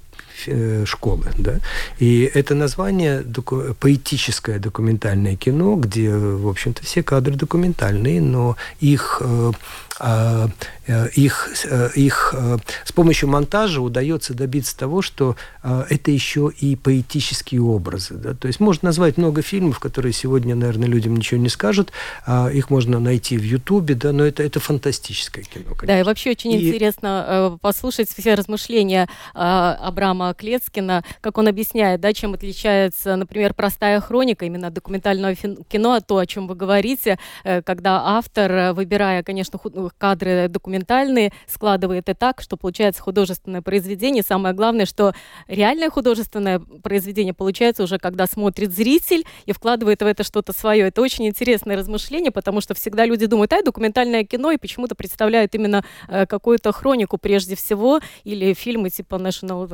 школы. 0.86 1.26
Да? 1.38 1.54
И 1.98 2.30
это 2.34 2.54
название 2.54 3.20
доку 3.22 3.74
поэтическое 3.78 4.58
документальное 4.58 5.36
кино, 5.36 5.76
где, 5.76 6.10
в 6.14 6.48
общем-то, 6.48 6.82
все 6.84 7.02
кадры 7.02 7.34
документальные, 7.34 8.20
но 8.20 8.56
их 8.80 9.18
э, 9.20 9.52
а, 10.00 10.48
э, 10.48 10.81
их, 10.86 11.48
э, 11.64 11.90
их 11.94 12.34
э, 12.36 12.56
с 12.84 12.92
помощью 12.92 13.28
монтажа 13.28 13.80
удается 13.80 14.34
добиться 14.34 14.76
того, 14.76 15.02
что 15.02 15.36
это 15.62 16.10
еще 16.10 16.50
и 16.58 16.74
поэтические 16.74 17.62
образы. 17.62 18.14
Да? 18.14 18.34
То 18.34 18.48
есть 18.48 18.58
можно 18.58 18.86
назвать 18.86 19.16
много 19.16 19.42
фильмов, 19.42 19.78
которые 19.78 20.12
сегодня, 20.12 20.54
наверное, 20.54 20.88
людям 20.88 21.16
ничего 21.16 21.40
не 21.40 21.48
скажут. 21.48 21.92
А 22.26 22.48
их 22.48 22.70
можно 22.70 22.98
найти 22.98 23.36
в 23.36 23.42
Ютубе, 23.42 23.94
да, 23.94 24.12
но 24.12 24.24
это, 24.24 24.42
это 24.42 24.58
фантастическое 24.58 25.44
кино. 25.44 25.66
Конечно. 25.66 25.86
Да, 25.86 26.00
и 26.00 26.02
вообще 26.02 26.30
очень 26.30 26.52
и... 26.52 26.68
интересно 26.68 27.58
послушать 27.62 28.08
все 28.10 28.34
размышления 28.34 29.08
Абрама 29.34 30.34
Клецкина, 30.34 31.04
как 31.20 31.38
он 31.38 31.48
объясняет, 31.48 32.00
да, 32.00 32.12
чем 32.12 32.34
отличается, 32.34 33.14
например, 33.16 33.54
простая 33.54 34.00
хроника 34.00 34.44
именно 34.44 34.70
документального 34.70 35.34
кино, 35.36 36.00
то, 36.00 36.18
о 36.18 36.26
чем 36.26 36.48
вы 36.48 36.56
говорите, 36.56 37.18
когда 37.44 38.02
автор, 38.16 38.72
выбирая, 38.72 39.22
конечно, 39.22 39.60
кадры 39.98 40.48
документальные, 40.72 41.32
складывает 41.46 42.08
и 42.08 42.14
так, 42.14 42.40
что 42.40 42.56
получается 42.56 43.02
художественное 43.02 43.60
произведение. 43.60 44.22
Самое 44.22 44.54
главное, 44.54 44.86
что 44.86 45.12
реальное 45.46 45.90
художественное 45.90 46.60
произведение 46.60 47.34
получается 47.34 47.82
уже, 47.82 47.98
когда 47.98 48.26
смотрит 48.26 48.72
зритель 48.72 49.24
и 49.44 49.52
вкладывает 49.52 50.00
в 50.02 50.06
это 50.06 50.24
что-то 50.24 50.52
свое. 50.52 50.88
Это 50.88 51.02
очень 51.02 51.26
интересное 51.26 51.76
размышление, 51.76 52.30
потому 52.30 52.60
что 52.60 52.74
всегда 52.74 53.04
люди 53.04 53.26
думают, 53.26 53.52
ай, 53.52 53.62
документальное 53.62 54.24
кино, 54.24 54.52
и 54.52 54.56
почему-то 54.56 54.94
представляют 54.94 55.54
именно 55.54 55.84
э, 56.08 56.26
какую-то 56.26 56.72
хронику 56.72 57.18
прежде 57.18 57.54
всего, 57.54 58.00
или 58.24 58.54
фильмы 58.54 58.88
типа 58.88 59.16
National 59.16 59.68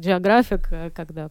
Geographic, 0.00 0.66
э, 0.70 0.90
когда 0.90 1.30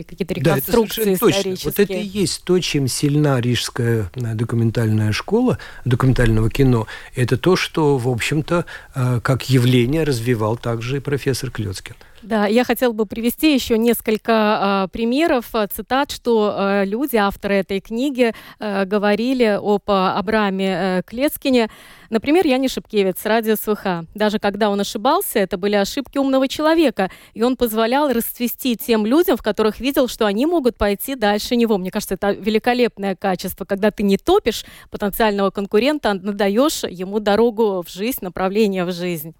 или 0.00 0.06
какие-то 0.06 0.34
реконструкции 0.34 1.04
да, 1.04 1.10
это 1.10 1.14
исторические. 1.14 1.54
Точно. 1.54 1.70
Вот 1.70 1.78
это 1.78 1.92
и 1.92 2.06
есть 2.06 2.44
то, 2.44 2.58
чем 2.58 2.88
сильна 2.88 3.40
рижская 3.40 4.10
э, 4.14 4.34
документальная 4.34 5.12
школа 5.12 5.58
документального 5.84 6.50
кино. 6.50 6.86
Это 7.14 7.36
то, 7.36 7.56
что, 7.56 7.98
в 7.98 8.08
общем-то, 8.08 8.64
э, 8.94 9.20
как 9.22 9.50
явление 9.50 10.04
развивал 10.04 10.56
также 10.56 10.98
и 10.98 11.00
профессор 11.00 11.50
Клёцкин. 11.50 11.94
Да, 12.22 12.46
я 12.46 12.64
хотела 12.64 12.92
бы 12.92 13.06
привести 13.06 13.54
еще 13.54 13.78
несколько 13.78 14.84
э, 14.84 14.88
примеров, 14.92 15.46
а, 15.54 15.66
цитат, 15.66 16.10
что 16.10 16.54
э, 16.54 16.84
люди, 16.84 17.16
авторы 17.16 17.56
этой 17.56 17.80
книги, 17.80 18.34
э, 18.58 18.84
говорили 18.84 19.58
об 19.60 19.82
Абраме 19.86 20.98
э, 20.98 21.02
Клецкине. 21.06 21.70
Например, 22.10 22.46
Яни 22.46 22.68
Шипкевец, 22.68 23.24
радио 23.24 23.56
СВХ. 23.56 24.06
Даже 24.14 24.38
когда 24.38 24.68
он 24.68 24.80
ошибался, 24.80 25.38
это 25.38 25.56
были 25.56 25.76
ошибки 25.76 26.18
умного 26.18 26.46
человека, 26.46 27.10
и 27.32 27.42
он 27.42 27.56
позволял 27.56 28.12
расцвести 28.12 28.76
тем 28.76 29.06
людям, 29.06 29.38
в 29.38 29.42
которых 29.42 29.80
видел, 29.80 30.06
что 30.06 30.26
они 30.26 30.44
могут 30.44 30.76
пойти 30.76 31.14
дальше 31.14 31.56
него. 31.56 31.78
Мне 31.78 31.90
кажется, 31.90 32.14
это 32.14 32.32
великолепное 32.32 33.16
качество, 33.16 33.64
когда 33.64 33.90
ты 33.90 34.02
не 34.02 34.18
топишь 34.18 34.66
потенциального 34.90 35.50
конкурента, 35.50 36.10
а 36.10 36.14
надаешь 36.14 36.84
ему 36.84 37.18
дорогу 37.18 37.82
в 37.82 37.90
жизнь, 37.90 38.18
направление 38.20 38.84
в 38.84 38.92
жизнь. 38.92 39.34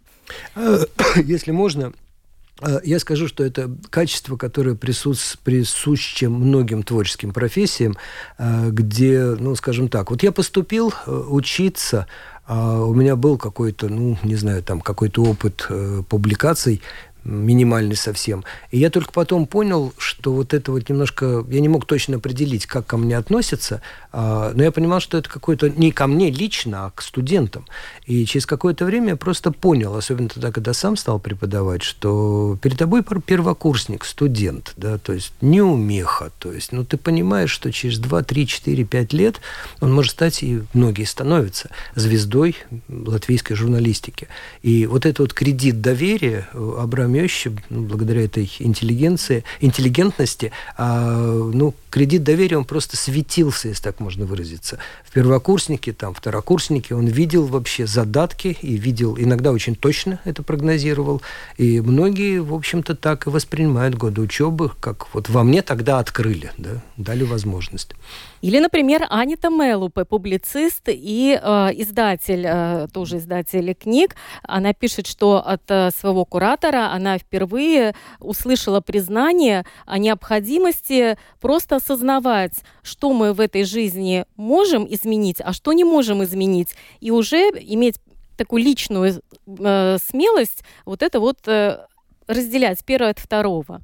Если 1.17 1.51
можно, 1.51 1.93
Э, 1.93 2.10
я 2.85 2.99
скажу, 2.99 3.29
что 3.29 3.45
это 3.45 3.71
качество, 3.91 4.37
которое 4.37 4.75
присутс... 4.75 5.37
присуще 5.37 6.29
многим 6.29 6.83
творческим 6.83 7.33
профессиям, 7.33 7.97
э, 8.39 8.71
где, 8.71 9.37
ну, 9.39 9.55
скажем 9.55 9.89
так, 9.89 10.11
вот 10.11 10.23
я 10.23 10.33
поступил 10.33 10.93
э, 11.07 11.11
учиться, 11.11 12.07
а 12.47 12.83
у 12.83 12.95
меня 12.95 13.15
был 13.15 13.39
какой-то, 13.39 13.89
ну, 13.89 14.19
не 14.25 14.35
знаю, 14.35 14.63
там 14.63 14.81
какой-то 14.81 15.23
опыт 15.23 15.69
публикаций 16.09 16.83
минимальный 17.25 17.97
совсем. 17.97 18.45
И 18.71 18.79
я 18.79 18.91
только 18.91 19.13
потом 19.13 19.47
понял, 19.47 19.93
что 19.99 20.33
вот 20.33 20.55
это 20.55 20.73
вот 20.73 20.89
немножко... 20.89 21.45
Я 21.49 21.61
не 21.61 21.69
мог 21.69 21.87
точно 21.87 22.17
определить, 22.17 22.67
как 22.67 22.87
ко 22.87 22.97
мне 22.97 23.17
относятся, 23.17 23.83
а, 24.13 24.53
но 24.55 24.63
я 24.63 24.73
понимал, 24.73 25.01
что 25.01 25.19
это 25.19 25.29
какое-то 25.29 25.69
не 25.69 25.93
ко 25.93 26.07
мне 26.07 26.31
лично, 26.31 26.87
а 26.87 26.91
к 26.91 27.03
студентам. 27.03 27.67
И 28.07 28.25
через 28.25 28.47
какое-то 28.47 28.85
время 28.85 29.11
я 29.11 29.17
просто 29.17 29.53
понял, 29.53 29.95
особенно 29.97 30.29
тогда, 30.29 30.51
когда 30.51 30.73
сам 30.73 30.97
стал 30.97 31.19
преподавать, 31.19 31.83
что 31.83 32.59
перед 32.63 32.79
тобой 32.79 33.03
первокурсник, 33.03 34.05
студент, 34.05 34.73
да, 34.77 34.99
то 34.99 35.13
есть 35.13 35.33
неумеха, 35.41 36.31
то 36.39 36.53
есть, 36.53 36.73
ну, 36.73 36.85
ты 36.85 36.97
понимаешь, 36.97 37.51
что 37.51 37.71
через 37.71 37.99
2, 37.99 38.23
3, 38.23 38.47
4, 38.47 38.85
5 38.85 39.13
лет 39.13 39.41
он 39.81 39.93
может 39.93 40.13
стать, 40.13 40.43
и 40.43 40.63
многие 40.73 41.05
становятся, 41.05 41.71
звездой 41.95 42.57
латвийской 42.89 43.55
журналистики. 43.55 44.29
И 44.63 44.87
вот 44.87 45.07
этот 45.07 45.19
вот 45.21 45.33
кредит 45.35 45.81
доверия 45.81 46.49
Абрам 46.53 47.10
Мёще, 47.11 47.53
ну, 47.69 47.83
благодаря 47.83 48.25
этой 48.25 48.51
интеллигенции, 48.61 49.45
интеллигентности, 49.61 50.53
а, 50.77 51.51
ну, 51.53 51.75
кредит 51.91 52.23
доверия, 52.23 52.57
он 52.57 52.65
просто 52.65 52.97
светился, 52.97 53.69
если 53.69 53.83
так 53.83 54.01
можно 54.01 54.25
выразиться. 54.25 54.79
В 55.05 55.13
первокурснике, 55.13 55.93
там, 55.93 56.15
второкурснике 56.15 56.95
он 56.95 57.07
видел 57.07 57.47
вообще 57.47 57.87
задатки 57.87 58.57
и 58.63 58.77
видел, 58.77 59.17
иногда 59.19 59.51
очень 59.51 59.75
точно 59.75 60.21
это 60.25 60.43
прогнозировал. 60.43 61.21
И 61.57 61.81
многие, 61.81 62.41
в 62.41 62.55
общем-то, 62.55 62.95
так 62.95 63.27
и 63.27 63.31
воспринимают 63.31 63.97
годы 63.97 64.21
учебы, 64.21 64.71
как 64.81 65.13
вот 65.15 65.29
во 65.29 65.43
мне 65.43 65.63
тогда 65.63 65.99
открыли, 65.99 66.53
да, 66.59 66.83
дали 66.97 67.25
возможность. 67.25 67.95
Или, 68.43 68.59
например, 68.59 69.07
Анита 69.11 69.51
Мелупе, 69.51 70.05
публицист 70.05 70.85
и 70.87 71.39
э, 71.41 71.47
издатель, 71.75 72.45
э, 72.47 72.89
тоже 72.93 73.19
издатель 73.19 73.75
книг. 73.75 74.17
Она 74.43 74.73
пишет, 74.73 75.07
что 75.07 75.47
от 75.47 75.63
э, 75.69 75.91
своего 75.91 76.25
куратора 76.25 76.91
она 76.93 77.00
впервые 77.19 77.95
услышала 78.19 78.81
признание 78.81 79.65
о 79.87 79.99
необходимости 79.99 81.19
просто 81.41 81.77
осознавать, 81.77 82.55
что 82.83 83.13
мы 83.13 83.33
в 83.33 83.41
этой 83.41 83.65
жизни 83.65 84.25
можем 84.37 84.87
изменить, 84.89 85.41
а 85.41 85.53
что 85.53 85.73
не 85.73 85.85
можем 85.85 86.23
изменить, 86.25 86.75
и 87.01 87.11
уже 87.11 87.51
иметь 87.51 87.97
такую 88.37 88.63
личную 88.63 89.23
э, 89.47 89.99
смелость 89.99 90.65
вот 90.87 91.03
это 91.03 91.21
вот 91.21 91.47
э, 91.47 91.85
разделять 92.27 92.85
первое 92.85 93.11
от 93.11 93.19
второго. 93.19 93.83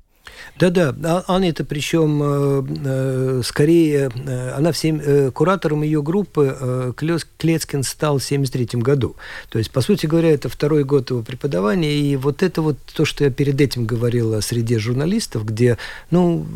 Да-да, 0.58 0.94
а 1.04 1.24
Аня-то 1.28 1.64
причем 1.64 2.22
э, 2.22 2.62
э, 2.84 3.42
скорее, 3.44 4.10
э, 4.14 4.50
она 4.56 4.72
всем, 4.72 5.00
куратором 5.32 5.82
ее 5.82 6.02
группы 6.02 6.94
Клецкин 6.96 7.82
стал 7.82 8.18
в 8.18 8.24
1973 8.24 8.80
году. 8.80 9.16
То 9.50 9.58
есть, 9.58 9.70
по 9.70 9.80
сути 9.80 10.06
говоря, 10.06 10.30
это 10.30 10.48
второй 10.48 10.84
год 10.84 11.10
его 11.10 11.22
преподавания, 11.22 11.94
и 11.98 12.16
вот 12.16 12.42
это 12.42 12.62
вот 12.62 12.78
то, 12.94 13.04
что 13.04 13.24
я 13.24 13.30
перед 13.30 13.60
этим 13.60 13.84
говорил 13.84 14.34
о 14.34 14.40
среде 14.40 14.78
журналистов, 14.78 15.44
где, 15.44 15.76
ну, 16.10 16.46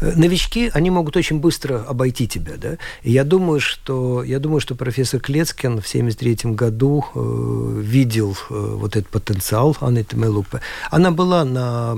новички, 0.00 0.70
они 0.74 0.90
могут 0.90 1.16
очень 1.16 1.38
быстро 1.38 1.84
обойти 1.84 2.26
тебя, 2.26 2.54
да, 2.56 2.78
и 3.02 3.12
я 3.12 3.24
думаю, 3.24 3.60
что, 3.60 4.24
я 4.24 4.38
думаю, 4.38 4.60
что 4.60 4.74
профессор 4.74 5.20
Клецкин 5.20 5.80
в 5.80 5.86
1973 5.86 6.52
году 6.52 7.04
видел 7.14 8.36
вот 8.48 8.96
этот 8.96 9.08
потенциал 9.08 9.76
Анны 9.80 10.04
Темелупы. 10.04 10.60
Она 10.90 11.10
была 11.10 11.44
на 11.44 11.96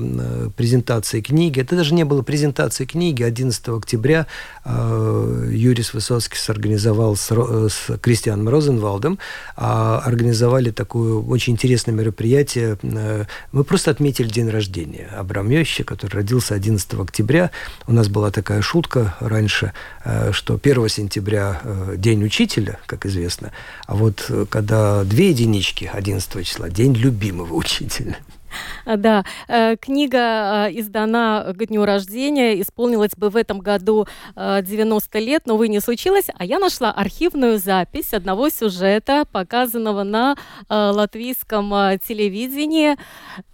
презентации 0.54 1.20
книги. 1.20 1.60
Это 1.60 1.76
даже 1.76 1.94
не 1.94 2.04
было 2.04 2.22
презентации 2.22 2.84
книги. 2.84 3.22
11 3.22 3.68
октября 3.68 4.26
э, 4.64 5.48
Юрис 5.50 5.94
Высоцкий 5.94 6.38
организовал 6.48 7.16
с, 7.16 7.30
с 7.30 7.98
Кристианом 7.98 8.48
Розенвалдом, 8.48 9.18
э, 9.56 9.60
организовали 9.60 10.70
такое 10.70 11.14
очень 11.14 11.54
интересное 11.54 11.92
мероприятие. 11.92 12.78
Э, 12.82 13.24
мы 13.52 13.64
просто 13.64 13.90
отметили 13.90 14.28
день 14.28 14.48
рождения 14.48 15.08
Абрам 15.16 15.48
Йощи, 15.48 15.84
который 15.84 16.16
родился 16.16 16.54
11 16.54 16.94
октября. 16.94 17.50
У 17.86 17.92
нас 17.92 18.08
была 18.08 18.30
такая 18.30 18.62
шутка 18.62 19.16
раньше, 19.20 19.72
э, 20.04 20.32
что 20.32 20.58
1 20.62 20.88
сентября 20.88 21.60
э, 21.62 21.94
день 21.96 22.24
учителя, 22.24 22.78
как 22.86 23.06
известно, 23.06 23.52
а 23.86 23.94
вот 23.94 24.26
э, 24.28 24.46
когда 24.48 25.04
две 25.04 25.30
единички 25.30 25.90
11 25.92 26.46
числа, 26.46 26.68
день 26.68 26.94
любимого 26.94 27.54
учителя. 27.62 28.16
Да, 29.02 29.24
э, 29.48 29.76
книга 29.76 30.68
э, 30.68 30.78
издана 30.78 31.52
к 31.52 31.66
дню 31.66 31.84
рождения, 31.84 32.60
исполнилась 32.60 33.12
бы 33.16 33.30
в 33.30 33.36
этом 33.36 33.60
году 33.60 34.06
90 34.36 35.18
э, 35.18 35.20
лет, 35.20 35.42
но, 35.46 35.54
увы, 35.54 35.68
не 35.68 35.80
случилось. 35.80 36.26
А 36.34 36.44
я 36.44 36.58
нашла 36.58 36.90
архивную 36.90 37.58
запись 37.58 38.12
одного 38.12 38.48
сюжета, 38.48 39.24
показанного 39.30 40.02
на 40.02 40.36
латвийском 40.68 41.98
телевидении. 41.98 42.96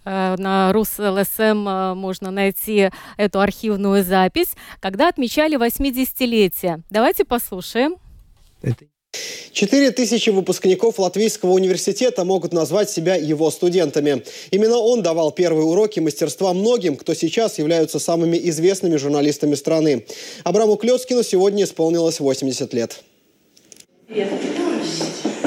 На 0.05 0.73
РусЛСМ 0.73 1.95
можно 1.97 2.31
найти 2.31 2.91
эту 3.17 3.41
архивную 3.41 4.03
запись, 4.03 4.55
когда 4.81 5.09
отмечали 5.09 5.59
80-летие. 5.59 6.83
Давайте 6.91 7.25
послушаем. 7.25 7.97
Это 8.63 8.87
Четыре 9.59 9.91
тысячи 9.91 10.31
выпускников 10.31 10.99
Латвийского 11.01 11.51
университета 11.51 12.25
могут 12.25 12.53
назвать 12.53 12.91
себя 12.91 13.17
его 13.17 13.51
студентами. 13.51 14.23
Именно 14.53 14.77
он 14.79 15.03
давал 15.03 15.33
первые 15.33 15.65
уроки 15.65 15.99
мастерства 15.99 16.53
многим, 16.53 16.97
кто 16.97 17.13
сейчас 17.15 17.59
являются 17.59 17.99
самыми 17.99 18.39
известными 18.51 18.97
журналистами 18.97 19.57
страны. 19.57 20.07
Абраму 20.45 20.77
Клёцкину 20.77 21.25
сегодня 21.25 21.65
исполнилось 21.65 22.21
80 22.21 22.73
лет. 22.75 23.03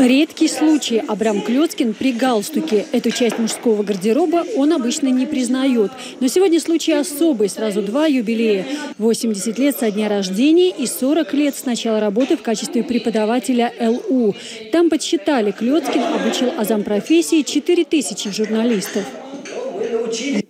Редкий 0.01 0.47
случай. 0.47 0.99
Абрам 1.07 1.41
Клёцкин 1.41 1.93
при 1.93 2.11
галстуке. 2.11 2.87
Эту 2.91 3.11
часть 3.11 3.37
мужского 3.37 3.83
гардероба 3.83 4.43
он 4.55 4.73
обычно 4.73 5.09
не 5.09 5.27
признает. 5.27 5.91
Но 6.19 6.27
сегодня 6.27 6.59
случай 6.59 6.93
особый. 6.93 7.49
Сразу 7.49 7.83
два 7.83 8.07
юбилея. 8.07 8.65
80 8.97 9.59
лет 9.59 9.77
со 9.77 9.91
дня 9.91 10.09
рождения 10.09 10.71
и 10.71 10.87
40 10.87 11.35
лет 11.35 11.55
с 11.55 11.65
начала 11.65 11.99
работы 11.99 12.35
в 12.35 12.41
качестве 12.41 12.83
преподавателя 12.83 13.71
ЛУ. 13.79 14.35
Там 14.71 14.89
подсчитали, 14.89 15.51
Клёцкин 15.51 16.01
обучил 16.01 16.49
азам 16.57 16.81
профессии 16.81 17.43
4000 17.43 18.31
журналистов. 18.31 19.03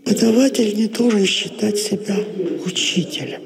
Преподаватель 0.06 0.78
не 0.78 0.88
должен 0.88 1.26
считать 1.26 1.78
себя 1.78 2.16
учителем 2.66 3.42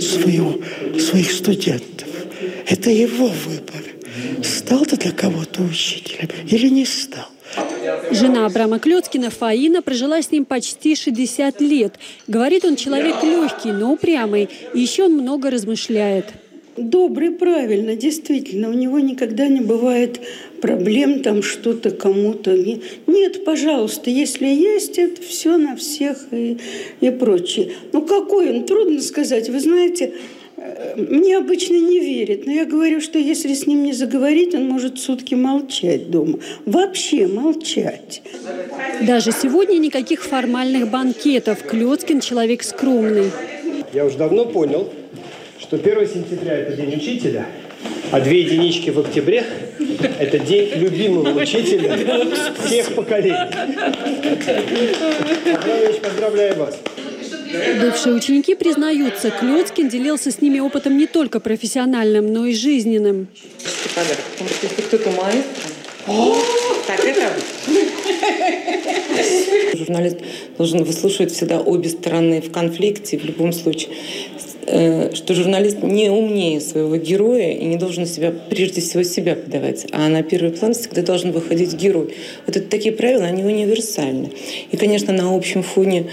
своего, 0.00 0.58
своих 0.98 1.30
студентов. 1.30 2.08
Это 2.66 2.90
его 2.90 3.28
выбор. 3.28 3.95
Стал 4.42 4.84
ты 4.84 4.96
для 4.96 5.12
кого-то 5.12 5.62
учителем 5.62 6.28
или 6.48 6.68
не 6.68 6.84
стал? 6.84 7.26
Жена 8.10 8.46
Абрама 8.46 8.78
Клёцкина, 8.78 9.30
Фаина, 9.30 9.82
прожила 9.82 10.20
с 10.20 10.30
ним 10.30 10.44
почти 10.44 10.94
60 10.94 11.60
лет. 11.60 11.94
Говорит, 12.26 12.64
он 12.64 12.76
человек 12.76 13.22
легкий, 13.22 13.72
но 13.72 13.92
упрямый. 13.92 14.48
И 14.74 14.80
еще 14.80 15.04
он 15.04 15.14
много 15.14 15.50
размышляет. 15.50 16.26
Добрый, 16.76 17.30
правильно, 17.30 17.96
действительно. 17.96 18.68
У 18.68 18.74
него 18.74 18.98
никогда 18.98 19.48
не 19.48 19.60
бывает 19.60 20.20
проблем, 20.60 21.22
там 21.22 21.42
что-то 21.42 21.90
кому-то. 21.90 22.54
Нет, 23.06 23.44
пожалуйста, 23.44 24.10
если 24.10 24.46
есть, 24.46 24.98
это 24.98 25.22
все 25.22 25.56
на 25.56 25.74
всех 25.76 26.18
и, 26.32 26.58
и 27.00 27.10
прочее. 27.10 27.72
Ну, 27.92 28.02
какой 28.02 28.50
он, 28.50 28.64
трудно 28.64 29.00
сказать. 29.00 29.48
Вы 29.48 29.60
знаете, 29.60 30.12
мне 30.96 31.36
обычно 31.36 31.74
не 31.74 32.00
верят, 32.00 32.46
но 32.46 32.52
я 32.52 32.64
говорю, 32.64 33.00
что 33.00 33.18
если 33.18 33.54
с 33.54 33.66
ним 33.66 33.82
не 33.82 33.92
заговорить, 33.92 34.54
он 34.54 34.66
может 34.68 34.98
сутки 34.98 35.34
молчать 35.34 36.10
дома. 36.10 36.38
Вообще 36.64 37.26
молчать. 37.26 38.22
Даже 39.02 39.32
сегодня 39.32 39.76
никаких 39.78 40.24
формальных 40.24 40.90
банкетов. 40.90 41.62
Клёцкин 41.62 42.20
человек 42.20 42.62
скромный. 42.62 43.30
Я 43.92 44.06
уже 44.06 44.16
давно 44.16 44.46
понял, 44.46 44.90
что 45.58 45.76
1 45.76 46.06
сентября– 46.08 46.52
это 46.58 46.76
день 46.76 46.94
учителя, 46.94 47.46
а 48.10 48.20
две 48.20 48.40
единички 48.40 48.90
в 48.90 48.98
октябре– 48.98 49.44
это 50.18 50.38
день 50.38 50.70
любимого 50.76 51.40
учителя 51.40 51.96
всех 52.64 52.94
поколений. 52.94 53.36
Абрамович, 55.54 56.00
поздравляю 56.02 56.56
вас. 56.56 56.78
Бывшие 57.80 58.14
ученики 58.14 58.54
признаются, 58.54 59.30
Клёцкин 59.30 59.88
делился 59.88 60.30
с 60.30 60.40
ними 60.40 60.58
опытом 60.58 60.96
не 60.96 61.06
только 61.06 61.40
профессиональным, 61.40 62.32
но 62.32 62.46
и 62.46 62.54
жизненным. 62.54 63.28
кто-то. 64.82 65.12
Так, 66.86 67.04
это... 67.04 67.32
Журналист 69.76 70.18
должен 70.56 70.84
выслушивать 70.84 71.32
всегда 71.32 71.60
обе 71.60 71.88
стороны 71.88 72.40
в 72.40 72.52
конфликте, 72.52 73.18
в 73.18 73.24
любом 73.24 73.52
случае. 73.52 73.90
Э, 74.68 75.14
что 75.14 75.34
журналист 75.34 75.82
не 75.82 76.10
умнее 76.10 76.60
своего 76.60 76.96
героя 76.96 77.52
и 77.52 77.64
не 77.64 77.76
должен 77.76 78.04
себя, 78.04 78.32
прежде 78.50 78.80
всего, 78.80 79.04
себя 79.04 79.36
подавать. 79.36 79.86
А 79.92 80.08
на 80.08 80.22
первый 80.24 80.50
план 80.50 80.74
всегда 80.74 81.02
должен 81.02 81.30
выходить 81.30 81.74
герой. 81.74 82.14
Вот 82.46 82.56
это 82.56 82.68
такие 82.68 82.92
правила, 82.92 83.24
они 83.24 83.44
универсальны. 83.44 84.30
И, 84.72 84.76
конечно, 84.76 85.12
на 85.12 85.36
общем 85.36 85.62
фоне 85.62 86.06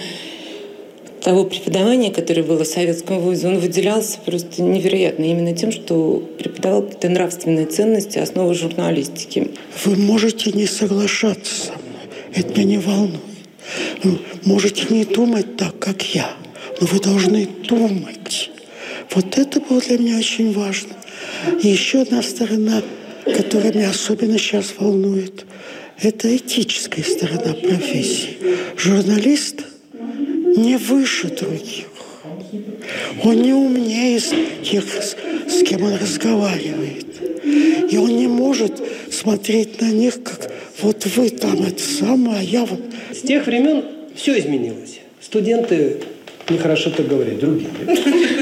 того 1.23 1.45
преподавания, 1.45 2.12
которое 2.12 2.43
было 2.43 2.65
в 2.65 2.67
советском 2.67 3.19
вузе, 3.19 3.47
он 3.47 3.59
выделялся 3.59 4.19
просто 4.25 4.62
невероятно 4.62 5.23
именно 5.23 5.55
тем, 5.55 5.71
что 5.71 6.17
преподавал 6.38 6.83
какие-то 6.83 7.09
нравственные 7.09 7.65
ценности, 7.65 8.17
основы 8.17 8.53
журналистики. 8.53 9.51
Вы 9.86 9.95
можете 9.95 10.51
не 10.51 10.67
соглашаться 10.67 11.67
со 11.67 11.71
мной, 11.71 12.09
это 12.36 12.59
меня 12.59 12.63
не 12.63 12.77
волнует. 12.77 13.21
Вы 14.03 14.19
можете 14.43 14.86
не 14.89 15.05
думать 15.05 15.55
так, 15.55 15.79
как 15.79 16.01
я, 16.13 16.29
но 16.81 16.88
вы 16.88 16.99
должны 16.99 17.47
думать. 17.69 18.51
Вот 19.12 19.38
это 19.38 19.62
было 19.62 19.79
для 19.79 19.97
меня 19.97 20.17
очень 20.17 20.51
важно. 20.51 20.93
И 21.62 21.69
еще 21.69 22.01
одна 22.01 22.21
сторона, 22.21 22.81
которая 23.23 23.71
меня 23.71 23.91
особенно 23.91 24.38
сейчас 24.38 24.73
волнует, 24.77 25.45
это 26.01 26.36
этическая 26.36 27.05
сторона 27.05 27.53
профессии. 27.53 28.38
Журналист– 28.75 29.63
не 30.56 30.78
выше 30.78 31.28
других. 31.28 31.86
Он 33.24 33.42
не 33.42 33.54
умнее 33.54 34.20
тех, 34.63 34.84
с 34.86 35.63
кем 35.63 35.84
он 35.84 35.96
разговаривает. 35.96 37.06
И 37.92 37.98
он 37.98 38.16
не 38.16 38.28
может 38.28 38.82
смотреть 39.12 39.82
на 39.82 39.92
них, 39.92 40.24
как 40.24 40.52
вот 40.82 41.06
вы 41.16 41.30
там 41.30 41.62
это 41.63 41.82
самое, 41.82 42.39
а 42.39 42.44
я 42.44 42.66
вот... 42.66 42.80
С 43.12 43.22
тех 43.22 43.46
времен 43.46 43.84
все 44.16 44.39
изменилось. 44.39 45.00
Студенты 45.22 45.98
нехорошо 46.50 46.89
так 46.89 47.08
говорить, 47.08 47.39
другие. 47.39 47.70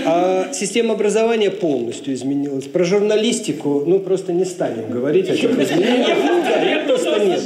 А 0.06 0.52
система 0.54 0.94
образования 0.94 1.52
полностью 1.52 2.14
изменилась. 2.14 2.66
Про 2.66 2.84
журналистику, 2.84 3.84
ну, 3.86 4.00
просто 4.00 4.34
не 4.34 4.46
станем 4.46 4.90
говорить 4.90 5.30
о 5.30 5.36
тех 5.36 5.52
изменениях. 5.52 6.18
Да, 6.18 6.84
просто 6.88 7.20
нет. 7.26 7.42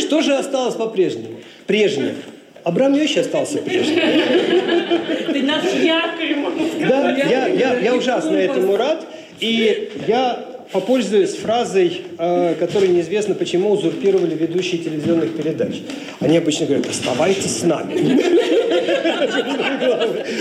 Что 0.00 0.22
же 0.22 0.34
осталось 0.34 0.74
по-прежнему? 0.74 1.36
Прежнее. 1.66 2.14
Абрам 2.64 2.92
Йович 2.92 3.18
остался 3.18 3.58
прежним. 3.58 3.96
Ты 5.32 5.42
нас 5.42 5.64
якорем. 5.64 6.46
Да, 6.88 7.16
я, 7.16 7.46
я, 7.46 7.78
я 7.78 7.94
ужасно 7.94 8.36
этому 8.36 8.76
рад. 8.76 9.06
И 9.40 9.90
я 10.06 10.44
попользуюсь 10.72 11.34
фразой, 11.36 12.02
э, 12.18 12.54
которой 12.58 12.88
неизвестно 12.88 13.34
почему 13.34 13.70
узурпировали 13.70 14.34
ведущие 14.34 14.82
телевизионных 14.82 15.36
передач. 15.36 15.80
Они 16.20 16.36
обычно 16.36 16.66
говорят, 16.66 16.86
оставайтесь 16.88 17.58
с 17.58 17.62
нами. 17.62 17.94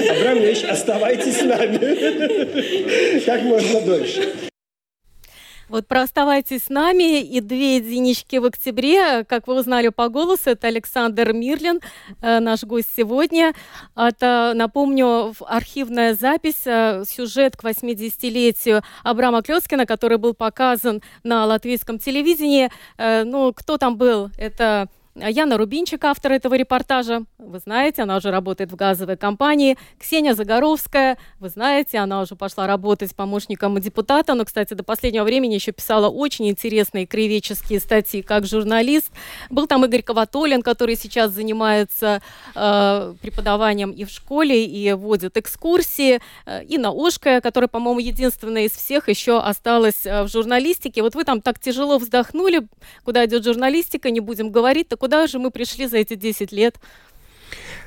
Абрам 0.10 0.38
Ильич, 0.38 0.64
оставайтесь 0.64 1.38
с 1.38 1.44
нами. 1.44 3.20
Как 3.26 3.44
можно 3.44 3.82
дольше. 3.82 4.49
Вот 5.70 5.86
про 5.86 6.02
«Оставайтесь 6.02 6.64
с 6.64 6.70
нами» 6.70 7.22
и 7.22 7.42
две 7.42 7.76
единички 7.76 8.38
в 8.38 8.46
октябре. 8.46 9.24
Как 9.26 9.48
вы 9.48 9.60
узнали 9.60 9.90
по 9.90 10.10
голосу, 10.10 10.50
это 10.50 10.68
Александр 10.68 11.32
Мирлин, 11.32 11.80
э, 12.22 12.40
наш 12.40 12.64
гость 12.64 12.90
сегодня. 12.98 13.54
Это, 13.96 14.54
напомню, 14.56 15.36
архивная 15.46 16.16
запись, 16.16 16.66
э, 16.66 17.04
сюжет 17.08 17.56
к 17.56 17.64
80-летию 17.64 18.82
Абрама 19.04 19.44
Клёцкина, 19.44 19.86
который 19.86 20.18
был 20.18 20.34
показан 20.34 21.04
на 21.24 21.46
латвийском 21.46 22.00
телевидении. 22.00 22.72
Э, 22.98 23.24
ну, 23.24 23.54
кто 23.54 23.78
там 23.78 23.96
был? 23.96 24.32
Это 24.40 24.90
Яна 25.16 25.58
Рубинчик, 25.58 26.04
автор 26.06 26.32
этого 26.34 26.54
репортажа, 26.54 27.24
вы 27.40 27.60
знаете, 27.60 28.04
она 28.04 28.18
уже 28.18 28.30
работает 28.30 28.72
в 28.72 28.76
газовой 28.76 29.18
компании. 29.18 29.78
Ксения 30.00 30.36
Загоровская, 30.36 31.18
вы 31.40 31.50
знаете, 31.50 31.98
она 31.98 32.22
уже 32.22 32.36
пошла 32.36 32.68
работать 32.68 33.16
помощником 33.16 33.80
депутата, 33.82 34.36
но, 34.36 34.46
кстати, 34.46 34.76
до 34.76 34.84
последнего 34.84 35.24
времени 35.24 35.56
еще 35.56 35.72
писала 35.72 36.10
очень 36.10 36.48
интересные 36.48 37.08
краеведческие 37.08 37.80
статьи 37.80 38.22
как 38.22 38.46
журналист. 38.46 39.12
Был 39.50 39.68
там 39.68 39.84
Игорь 39.84 40.04
Коватолин, 40.04 40.62
который 40.62 40.96
сейчас 40.96 41.32
занимается 41.32 42.22
э, 42.56 43.14
преподаванием 43.22 43.92
и 43.92 44.06
в 44.06 44.10
школе, 44.10 44.64
и 44.64 44.94
водит 44.94 45.38
экскурсии. 45.38 46.20
Э, 46.46 46.64
Инна 46.66 46.92
Ошкая, 46.92 47.42
которая, 47.42 47.68
по-моему, 47.68 48.00
единственная 48.00 48.66
из 48.66 48.72
всех 48.72 49.10
еще 49.10 49.40
осталась 49.40 50.06
э, 50.06 50.24
в 50.24 50.28
журналистике. 50.30 51.02
Вот 51.02 51.16
вы 51.16 51.24
там 51.24 51.42
так 51.42 51.60
тяжело 51.60 51.98
вздохнули, 51.98 52.68
куда 53.04 53.26
идет 53.26 53.44
журналистика, 53.44 54.12
не 54.12 54.20
будем 54.20 54.52
говорить, 54.52 54.88
так 54.88 54.99
куда 55.00 55.26
же 55.26 55.40
мы 55.40 55.50
пришли 55.50 55.88
за 55.88 55.98
эти 55.98 56.14
10 56.14 56.52
лет? 56.52 56.76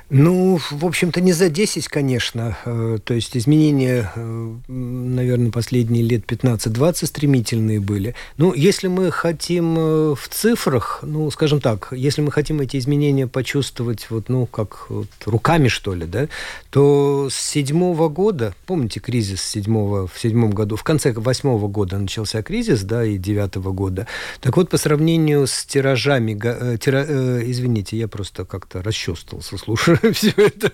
Ну, 0.09 0.59
в 0.69 0.85
общем-то, 0.85 1.21
не 1.21 1.31
за 1.31 1.49
10, 1.49 1.87
конечно. 1.87 2.57
Э, 2.65 2.97
то 3.03 3.13
есть 3.13 3.35
изменения, 3.37 4.11
э, 4.15 4.53
наверное, 4.67 5.49
последние 5.49 6.03
лет 6.03 6.25
15-20 6.25 7.07
стремительные 7.07 7.79
были. 7.79 8.13
Ну, 8.37 8.53
если 8.53 8.87
мы 8.87 9.11
хотим 9.11 9.75
э, 9.77 10.15
в 10.15 10.27
цифрах, 10.29 10.99
ну, 11.03 11.31
скажем 11.31 11.61
так, 11.61 11.89
если 11.91 12.21
мы 12.21 12.31
хотим 12.31 12.59
эти 12.59 12.77
изменения 12.77 13.27
почувствовать 13.27 14.07
вот, 14.09 14.29
ну, 14.29 14.45
как 14.45 14.89
вот, 14.89 15.07
руками, 15.25 15.69
что 15.69 15.93
ли, 15.95 16.05
да, 16.05 16.27
то 16.69 17.29
с 17.31 17.35
седьмого 17.35 18.09
года, 18.09 18.53
помните 18.65 18.99
кризис 18.99 19.41
седьмого, 19.41 20.07
в 20.07 20.19
седьмом 20.19 20.51
году, 20.51 20.75
в 20.75 20.83
конце 20.83 21.13
восьмого 21.13 21.67
года 21.67 21.97
начался 21.97 22.43
кризис, 22.43 22.83
да, 22.83 23.05
и 23.05 23.17
девятого 23.17 23.71
года. 23.71 24.07
Так 24.41 24.57
вот, 24.57 24.69
по 24.69 24.77
сравнению 24.77 25.47
с 25.47 25.65
тиражами, 25.65 26.33
тира, 26.77 27.03
извините, 27.49 27.97
я 27.97 28.07
просто 28.07 28.45
как-то 28.45 28.83
расчувствовался, 28.83 29.57
слушаю 29.57 29.92
все 30.13 30.33
это. 30.37 30.71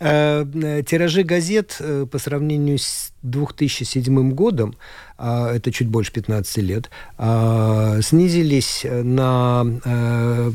Э, 0.00 0.82
тиражи 0.86 1.22
газет 1.22 1.76
э, 1.80 2.06
по 2.10 2.18
сравнению 2.18 2.78
с 2.78 3.12
2007 3.22 4.32
годом, 4.32 4.74
а, 5.16 5.52
это 5.52 5.72
чуть 5.72 5.88
больше 5.88 6.12
15 6.12 6.56
лет, 6.58 6.90
а, 7.16 8.00
снизились 8.00 8.84
на 8.84 9.62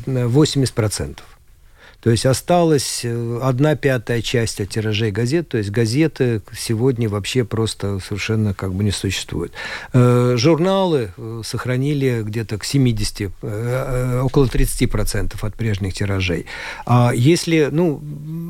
80%. 0.06 1.18
То 2.04 2.10
есть 2.10 2.26
осталась 2.26 3.00
э, 3.02 3.40
одна 3.42 3.76
пятая 3.76 4.20
часть 4.20 4.60
от 4.60 4.68
тиражей 4.68 5.10
газет, 5.10 5.48
то 5.48 5.56
есть 5.56 5.70
газеты 5.70 6.42
сегодня 6.54 7.08
вообще 7.08 7.44
просто 7.44 7.98
совершенно 7.98 8.52
как 8.52 8.74
бы 8.74 8.84
не 8.84 8.90
существуют. 8.90 9.54
Э, 9.94 10.34
журналы 10.36 11.12
э, 11.16 11.40
сохранили 11.42 12.20
где-то 12.22 12.58
к 12.58 12.64
70, 12.64 13.30
около 14.22 14.44
30% 14.44 15.34
от 15.40 15.54
прежних 15.54 15.94
тиражей. 15.94 16.44
А 16.84 17.12
если, 17.14 17.70
ну, 17.72 18.02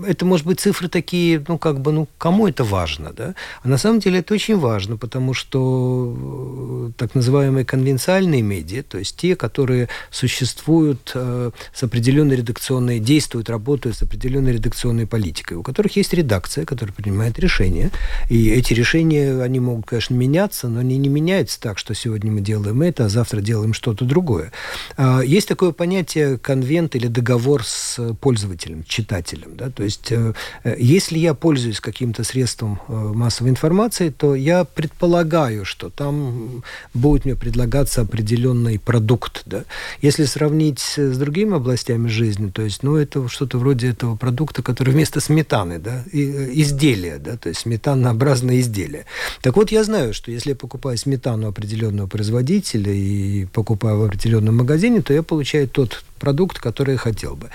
это 0.04 0.24
может 0.24 0.46
быть 0.46 0.58
цифры 0.58 0.88
такие, 0.88 1.40
ну, 1.46 1.56
как 1.56 1.78
бы, 1.80 1.92
ну, 1.92 2.08
кому 2.18 2.48
это 2.48 2.64
важно, 2.64 3.12
да? 3.12 3.36
А 3.62 3.68
на 3.68 3.78
самом 3.78 4.00
деле 4.00 4.18
это 4.18 4.34
очень 4.34 4.58
важно, 4.58 4.96
потому 4.96 5.32
что 5.32 6.90
так 6.96 7.14
называемые 7.14 7.64
конвенциальные 7.64 8.42
медиа, 8.42 8.82
то 8.82 8.98
есть 8.98 9.16
те, 9.16 9.36
которые 9.36 9.88
существуют 10.10 11.12
с 11.14 11.82
определенной 11.82 12.34
редакционной, 12.34 12.98
действуют 12.98 13.43
существуют, 13.44 13.50
работают 13.50 13.96
с 13.96 14.02
определенной 14.02 14.52
редакционной 14.52 15.07
политикой, 15.07 15.54
у 15.54 15.62
которых 15.62 15.96
есть 15.96 16.14
редакция, 16.14 16.64
которая 16.64 16.94
принимает 16.94 17.38
решения. 17.38 17.90
И 18.30 18.50
эти 18.50 18.74
решения, 18.74 19.42
они 19.42 19.61
могут, 19.61 19.87
конечно, 19.87 20.14
меняться, 20.14 20.68
но 20.68 20.80
они 20.80 20.98
не 20.98 21.09
меняются 21.09 21.61
так, 21.61 21.78
что 21.78 21.94
сегодня 21.94 22.30
мы 22.33 22.40
делаем 22.40 22.83
это, 22.83 23.04
а 23.04 23.09
завтра 23.09 23.40
делаем 23.40 23.74
что-то 23.74 24.04
другое. 24.04 24.50
А, 24.96 25.20
есть 25.20 25.48
такое 25.48 25.72
понятие 25.72 26.38
конвент 26.38 26.96
или 26.96 27.09
договор 27.09 27.62
с 27.64 28.14
пользователем, 28.20 28.85
читателем. 28.85 29.57
Да? 29.57 29.70
То 29.70 29.85
есть, 29.85 30.12
э, 30.12 30.35
если 30.78 31.18
я 31.18 31.35
пользуюсь 31.35 31.80
каким-то 31.80 32.24
средством 32.24 32.78
э, 32.88 32.92
массовой 32.92 33.50
информации, 33.50 34.11
то 34.11 34.35
я 34.35 34.64
предполагаю, 34.64 35.64
что 35.64 35.90
там 35.90 36.62
будет 36.94 37.24
мне 37.24 37.35
предлагаться 37.35 38.02
определенный 38.02 38.78
продукт. 38.78 39.42
Да? 39.46 39.64
Если 40.02 40.26
сравнить 40.26 40.80
с 40.80 41.18
другими 41.18 41.57
областями 41.57 42.09
жизни, 42.09 42.50
то 42.50 42.62
есть, 42.62 42.83
ну, 42.83 42.96
это 42.96 43.20
что-то 43.34 43.58
вроде 43.58 43.90
этого 43.90 44.16
продукта, 44.16 44.62
который 44.62 44.90
вместо 44.94 45.20
сметаны, 45.20 45.78
да, 45.78 46.04
э, 46.12 46.50
изделие, 46.52 47.18
да, 47.18 47.36
то 47.36 47.48
есть 47.48 47.60
сметанообразное 47.62 48.60
изделие. 48.60 49.04
Так 49.42 49.56
вот, 49.56 49.72
я 49.72 49.84
знаю, 49.84 50.14
что 50.14 50.30
если 50.30 50.50
я 50.50 50.56
покупаю 50.56 50.96
сметану 50.96 51.48
определенного 51.48 52.06
производителя 52.06 52.92
и 52.92 53.46
покупаю 53.46 53.98
в 53.98 54.04
определенном 54.04 54.56
магазине, 54.56 55.02
то 55.02 55.12
я 55.12 55.22
получаю 55.22 55.68
тот 55.68 56.04
продукт, 56.18 56.58
который 56.58 56.92
я 56.92 56.98
хотел 56.98 57.36
бы. 57.36 57.50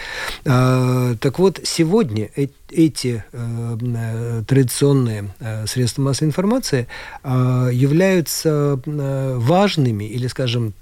А, 0.46 1.16
так 1.16 1.40
вот, 1.40 1.60
сегодня 1.64 2.30
эти 2.70 3.24
э, 3.32 3.78
э, 3.82 4.44
традиционные 4.46 5.34
средства 5.66 6.04
массовой 6.04 6.28
информации 6.28 6.88
а, 7.24 7.70
являются 7.70 8.80
важными 8.86 10.04
или, 10.04 10.28
скажем, 10.28 10.74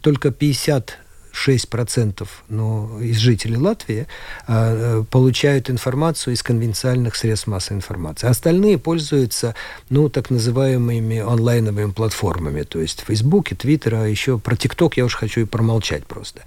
только 0.00 0.30
50 0.30 0.98
6% 1.32 2.26
но 2.48 3.00
из 3.00 3.18
жителей 3.18 3.56
Латвии 3.56 4.06
э, 4.46 5.04
получают 5.10 5.70
информацию 5.70 6.34
из 6.34 6.42
конвенциальных 6.42 7.16
средств 7.16 7.46
массовой 7.46 7.78
информации. 7.78 8.28
Остальные 8.28 8.78
пользуются, 8.78 9.54
ну, 9.88 10.08
так 10.08 10.30
называемыми 10.30 11.18
онлайновыми 11.18 11.92
платформами, 11.92 12.62
то 12.62 12.80
есть 12.80 13.04
Facebook 13.06 13.52
и 13.52 13.54
Twitter, 13.54 14.02
а 14.02 14.06
еще 14.06 14.38
про 14.38 14.54
TikTok 14.54 14.92
я 14.96 15.04
уж 15.04 15.14
хочу 15.14 15.40
и 15.40 15.44
промолчать 15.44 16.06
просто. 16.06 16.42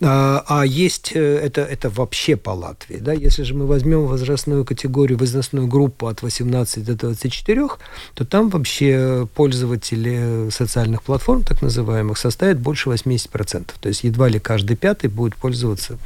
А, 0.00 0.44
а 0.46 0.66
есть, 0.66 1.12
э, 1.14 1.20
это, 1.20 1.62
это 1.62 1.90
вообще 1.90 2.36
по 2.36 2.50
Латвии, 2.50 2.98
да, 2.98 3.12
если 3.12 3.42
же 3.42 3.54
мы 3.54 3.66
возьмем 3.66 4.06
возрастную 4.06 4.64
категорию, 4.64 5.18
возрастную 5.18 5.66
группу 5.66 6.06
от 6.06 6.22
18 6.22 6.84
до 6.84 6.94
24, 6.94 7.68
то 8.14 8.24
там 8.24 8.50
вообще 8.50 9.26
пользователи 9.34 10.50
социальных 10.50 11.02
платформ, 11.02 11.42
так 11.42 11.62
называемых, 11.62 12.18
составят 12.18 12.58
больше 12.58 12.90
80%. 12.90 13.70
То 13.80 13.88
есть 13.88 14.04
едва 14.04 14.25
ли 14.28 14.38
каждый 14.38 14.76
пятый 14.76 15.08
будет 15.08 15.36
пользоваться 15.36 15.98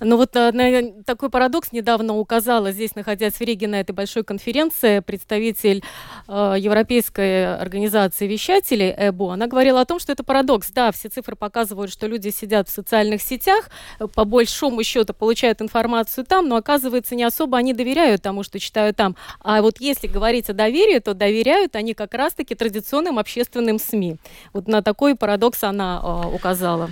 ну 0.00 0.16
вот 0.16 0.36
э, 0.36 0.52
на 0.52 1.02
такой 1.04 1.28
парадокс 1.28 1.72
недавно 1.72 2.16
указала 2.16 2.70
здесь, 2.70 2.94
находясь 2.94 3.34
в 3.34 3.40
Риге 3.40 3.66
на 3.66 3.80
этой 3.80 3.92
большой 3.92 4.22
конференции, 4.22 5.00
представитель 5.00 5.82
э, 6.28 6.54
Европейской 6.58 7.56
организации 7.56 8.28
вещателей 8.28 8.94
ЭБО. 8.96 9.34
Она 9.34 9.48
говорила 9.48 9.80
о 9.80 9.84
том, 9.84 9.98
что 9.98 10.12
это 10.12 10.22
парадокс. 10.22 10.70
Да, 10.70 10.92
все 10.92 11.08
цифры 11.08 11.34
показывают, 11.34 11.90
что 11.90 12.06
люди 12.06 12.28
сидят 12.28 12.68
в 12.68 12.72
социальных 12.72 13.22
сетях, 13.22 13.70
э, 13.98 14.06
по 14.06 14.24
большому 14.24 14.84
счету 14.84 15.14
получают 15.14 15.60
информацию 15.62 16.24
там, 16.24 16.48
но 16.48 16.56
оказывается 16.56 17.16
не 17.16 17.24
особо 17.24 17.58
они 17.58 17.74
доверяют 17.74 18.22
тому, 18.22 18.44
что 18.44 18.60
читают 18.60 18.96
там. 18.96 19.16
А 19.40 19.62
вот 19.62 19.80
если 19.80 20.06
говорить 20.06 20.48
о 20.48 20.52
доверии, 20.52 21.00
то 21.00 21.14
доверяют 21.14 21.74
они 21.74 21.94
как 21.94 22.14
раз-таки 22.14 22.54
традиционным 22.54 23.18
общественным 23.18 23.80
СМИ. 23.80 24.16
Вот 24.52 24.68
на 24.68 24.80
такой 24.80 25.16
парадокс 25.16 25.64
она 25.64 26.00
э, 26.02 26.34
указала. 26.34 26.90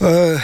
Э, 0.00 0.38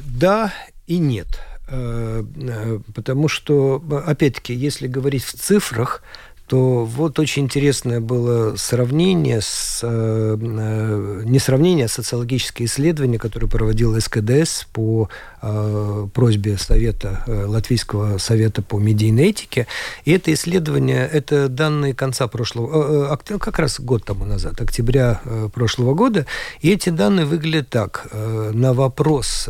да 0.00 0.52
и 0.86 0.98
нет. 0.98 1.40
Э, 1.68 2.24
э, 2.36 2.80
потому 2.94 3.28
что, 3.28 3.82
опять-таки, 4.06 4.52
если 4.52 4.88
говорить 4.88 5.24
в 5.24 5.32
цифрах, 5.32 6.02
то 6.48 6.84
вот 6.84 7.18
очень 7.18 7.44
интересное 7.44 8.00
было 8.00 8.54
сравнение 8.54 9.40
с 9.40 9.82
не 9.82 11.38
сравнение, 11.40 11.86
а 11.86 11.88
социологическое 11.88 12.68
исследование, 12.68 13.18
которое 13.18 13.48
проводил 13.48 14.00
СКДС 14.00 14.64
по 14.72 15.08
э, 15.46 16.08
просьбе 16.12 16.56
Совета 16.58 17.22
Латвийского 17.26 18.18
совета 18.18 18.62
по 18.62 18.78
медийной 18.78 19.30
этике. 19.30 19.66
И 20.04 20.12
это 20.12 20.32
исследование, 20.32 21.08
это 21.10 21.48
данные 21.48 21.94
конца 21.94 22.26
прошлого, 22.28 23.10
э, 23.12 23.38
как 23.38 23.58
раз 23.58 23.80
год 23.80 24.04
тому 24.04 24.24
назад, 24.24 24.60
октября 24.60 25.20
прошлого 25.54 25.94
года. 25.94 26.26
И 26.60 26.70
эти 26.70 26.90
данные 26.90 27.26
выглядят 27.26 27.70
так: 27.70 28.06
на 28.12 28.72
вопрос 28.72 29.48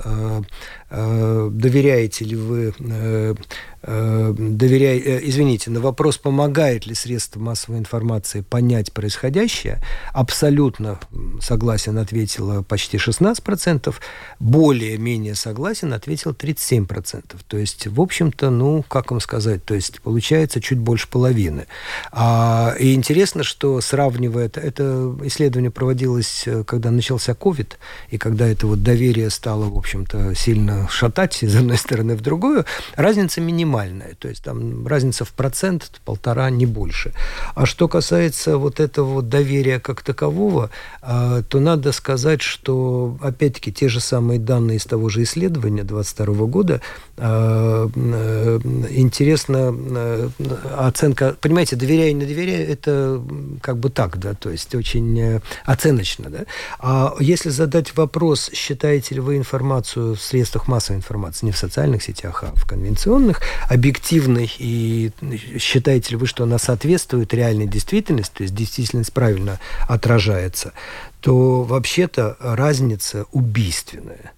Э, 0.89 1.49
доверяете 1.51 2.25
ли 2.25 2.37
вы, 2.37 2.73
э, 2.79 3.35
э, 3.83 4.35
доверяй, 4.39 5.03
извините, 5.29 5.69
на 5.73 5.81
вопрос, 5.81 6.17
помогает 6.17 6.87
ли 6.87 6.95
средство 6.95 7.41
массовой 7.41 7.79
информации 7.81 8.43
понять 8.43 8.93
происходящее, 8.93 9.83
абсолютно 10.13 11.01
согласен 11.41 11.99
ответило 11.99 12.63
почти 12.63 12.99
16%, 12.99 13.97
более-менее 14.39 15.35
согласен 15.35 15.86
ответил 15.95 16.33
37%. 16.33 17.37
То 17.47 17.57
есть, 17.57 17.87
в 17.87 18.01
общем-то, 18.01 18.51
ну, 18.51 18.85
как 18.89 19.11
вам 19.11 19.21
сказать, 19.21 19.65
то 19.65 19.75
есть 19.75 20.01
получается 20.01 20.61
чуть 20.61 20.79
больше 20.79 21.09
половины. 21.09 21.67
А, 22.13 22.75
и 22.79 22.95
интересно, 22.95 23.43
что 23.43 23.81
сравнивая 23.81 24.47
это, 24.47 24.61
это 24.61 25.17
исследование 25.25 25.71
проводилось, 25.71 26.47
когда 26.67 26.91
начался 26.91 27.33
COVID, 27.33 27.75
и 28.11 28.19
когда 28.19 28.47
это 28.47 28.67
вот 28.67 28.83
доверие 28.83 29.31
стало, 29.31 29.65
в 29.67 29.77
общем-то, 29.77 30.35
сильно 30.35 30.89
шатать 30.89 31.43
из 31.43 31.55
одной 31.57 31.77
стороны 31.79 32.17
в 32.17 32.21
другую, 32.21 32.65
разница 32.97 33.41
минимальная. 33.41 34.15
То 34.19 34.29
есть 34.29 34.43
там 34.43 34.87
разница 34.87 35.25
в 35.25 35.33
процент, 35.33 36.01
полтора, 36.05 36.51
не 36.51 36.67
больше. 36.67 37.13
А 37.55 37.67
что 37.67 37.89
касается 37.89 38.59
вот 38.59 38.81
этого 38.81 39.15
вот 39.15 39.29
доверия 39.29 39.81
как 39.81 40.03
такового, 40.03 40.71
а, 41.03 41.43
то 41.43 41.61
надо 41.61 41.93
сказать, 41.93 42.43
что, 42.43 43.19
опять-таки, 43.21 43.73
те 43.73 43.89
же 43.89 44.01
самые 44.01 44.39
данные 44.39 44.79
из 44.79 44.85
того 44.85 45.09
же 45.09 45.23
исследования 45.23 45.66
22 45.71 46.47
года, 46.47 46.81
а, 47.17 47.89
э, 47.95 48.59
интересно 48.91 49.75
э, 49.75 50.29
оценка, 50.77 51.37
понимаете, 51.41 51.77
доверяя 51.77 52.11
и 52.11 52.15
не 52.15 52.27
доверяя, 52.27 52.67
это 52.67 53.23
как 53.63 53.79
бы 53.79 53.91
так, 53.91 54.19
да, 54.19 54.35
то 54.35 54.51
есть 54.51 54.75
очень 54.75 55.19
э, 55.19 55.41
оценочно, 55.65 56.31
да. 56.31 56.45
А 56.79 57.15
если 57.21 57.49
задать 57.49 57.97
вопрос, 57.97 58.51
считаете 58.53 59.15
ли 59.15 59.21
вы 59.21 59.37
информацию 59.37 60.15
в 60.15 60.23
средствах 60.23 60.69
массовой 60.69 60.99
информации, 60.99 61.47
не 61.47 61.53
в 61.53 61.59
социальных 61.59 62.03
сетях, 62.03 62.45
а 62.45 62.53
в 62.55 62.67
конвенционных, 62.67 63.41
объективной, 63.69 64.53
и 64.59 65.11
считаете 65.59 66.11
ли 66.11 66.17
вы, 66.17 66.27
что 66.27 66.45
она 66.45 66.59
соответствует 66.59 67.33
реальной 67.33 67.67
действительности, 67.67 68.33
то 68.37 68.43
есть 68.43 68.55
действительность 68.55 69.13
правильно 69.13 69.59
отражается, 69.89 70.73
то 71.21 71.63
вообще-то 71.63 72.37
разница 72.41 73.25
убийственная 73.33 74.36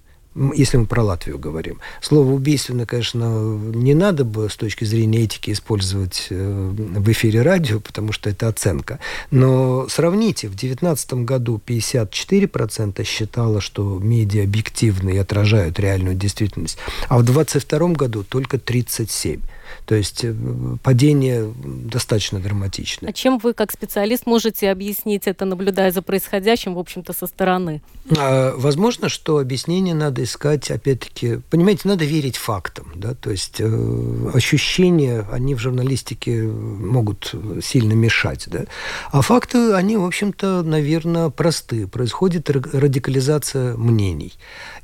если 0.55 0.77
мы 0.77 0.87
про 0.87 1.03
Латвию 1.03 1.39
говорим. 1.39 1.81
Слово 2.01 2.33
убийственно, 2.33 2.87
конечно, 2.87 3.25
не 3.75 3.95
надо 3.95 4.25
бы 4.25 4.49
с 4.49 4.57
точки 4.57 4.85
зрения 4.85 5.23
этики 5.25 5.51
использовать 5.51 6.29
э, 6.31 6.71
в 6.75 7.13
эфире 7.13 7.43
радио, 7.43 7.81
потому 7.81 8.13
что 8.13 8.31
это 8.31 8.49
оценка. 8.49 8.99
Но 9.31 9.89
сравните, 9.89 10.49
в 10.49 10.57
2019 10.57 11.15
году 11.25 11.61
54% 11.65 13.05
считало, 13.05 13.61
что 13.61 13.99
медиа 13.99 14.45
объективны 14.45 15.11
и 15.11 15.19
отражают 15.19 15.79
реальную 15.79 16.15
действительность, 16.15 16.79
а 17.09 17.19
в 17.19 17.25
2022 17.25 17.89
году 17.89 18.25
только 18.25 18.57
37%. 18.57 19.41
То 19.87 19.95
есть 19.95 20.25
э, 20.25 20.35
падение 20.83 21.53
достаточно 21.65 22.41
драматичное. 22.41 23.11
А 23.11 23.13
чем 23.13 23.39
вы, 23.39 23.55
как 23.55 23.73
специалист, 23.73 24.27
можете 24.27 24.71
объяснить 24.71 25.27
это, 25.27 25.45
наблюдая 25.45 25.91
за 25.91 26.03
происходящим, 26.03 26.75
в 26.75 26.79
общем-то, 26.79 27.13
со 27.13 27.27
стороны? 27.27 27.83
А, 28.17 28.55
возможно, 28.57 29.09
что 29.09 29.39
объяснение 29.39 29.95
надо 29.95 30.23
искать, 30.23 30.71
опять-таки, 30.71 31.41
понимаете, 31.51 31.83
надо 31.89 32.05
верить 32.05 32.37
фактам. 32.37 32.93
Да? 32.95 33.15
То 33.15 33.31
есть 33.31 33.57
э, 33.61 34.31
ощущения, 34.35 35.27
они 35.31 35.55
в 35.55 35.59
журналистике 35.59 36.43
могут 36.43 37.35
сильно 37.63 37.93
мешать. 37.93 38.49
Да? 38.51 38.65
А 39.11 39.23
факты, 39.23 39.73
они, 39.73 39.97
в 39.97 40.05
общем-то, 40.05 40.63
наверное, 40.63 41.31
просты. 41.31 41.87
Происходит 41.87 42.51
радикализация 42.51 43.77
мнений. 43.77 44.35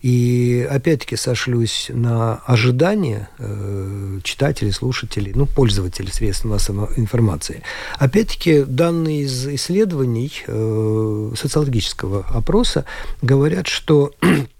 И 0.02 0.66
опять-таки 0.70 1.16
сошлюсь 1.16 1.90
на 1.92 2.36
ожидания 2.46 3.28
э, 3.38 4.20
читателей, 4.22 4.72
слушателей, 4.84 5.32
ну, 5.34 5.46
пользователей 5.46 6.12
средств 6.12 6.44
массовой 6.44 6.88
информации. 6.98 7.62
Опять-таки 7.98 8.64
данные 8.64 9.22
из 9.22 9.46
исследований 9.46 10.30
э, 10.46 11.32
социологического 11.36 12.26
опроса 12.28 12.84
говорят, 13.22 13.66
что 13.66 14.12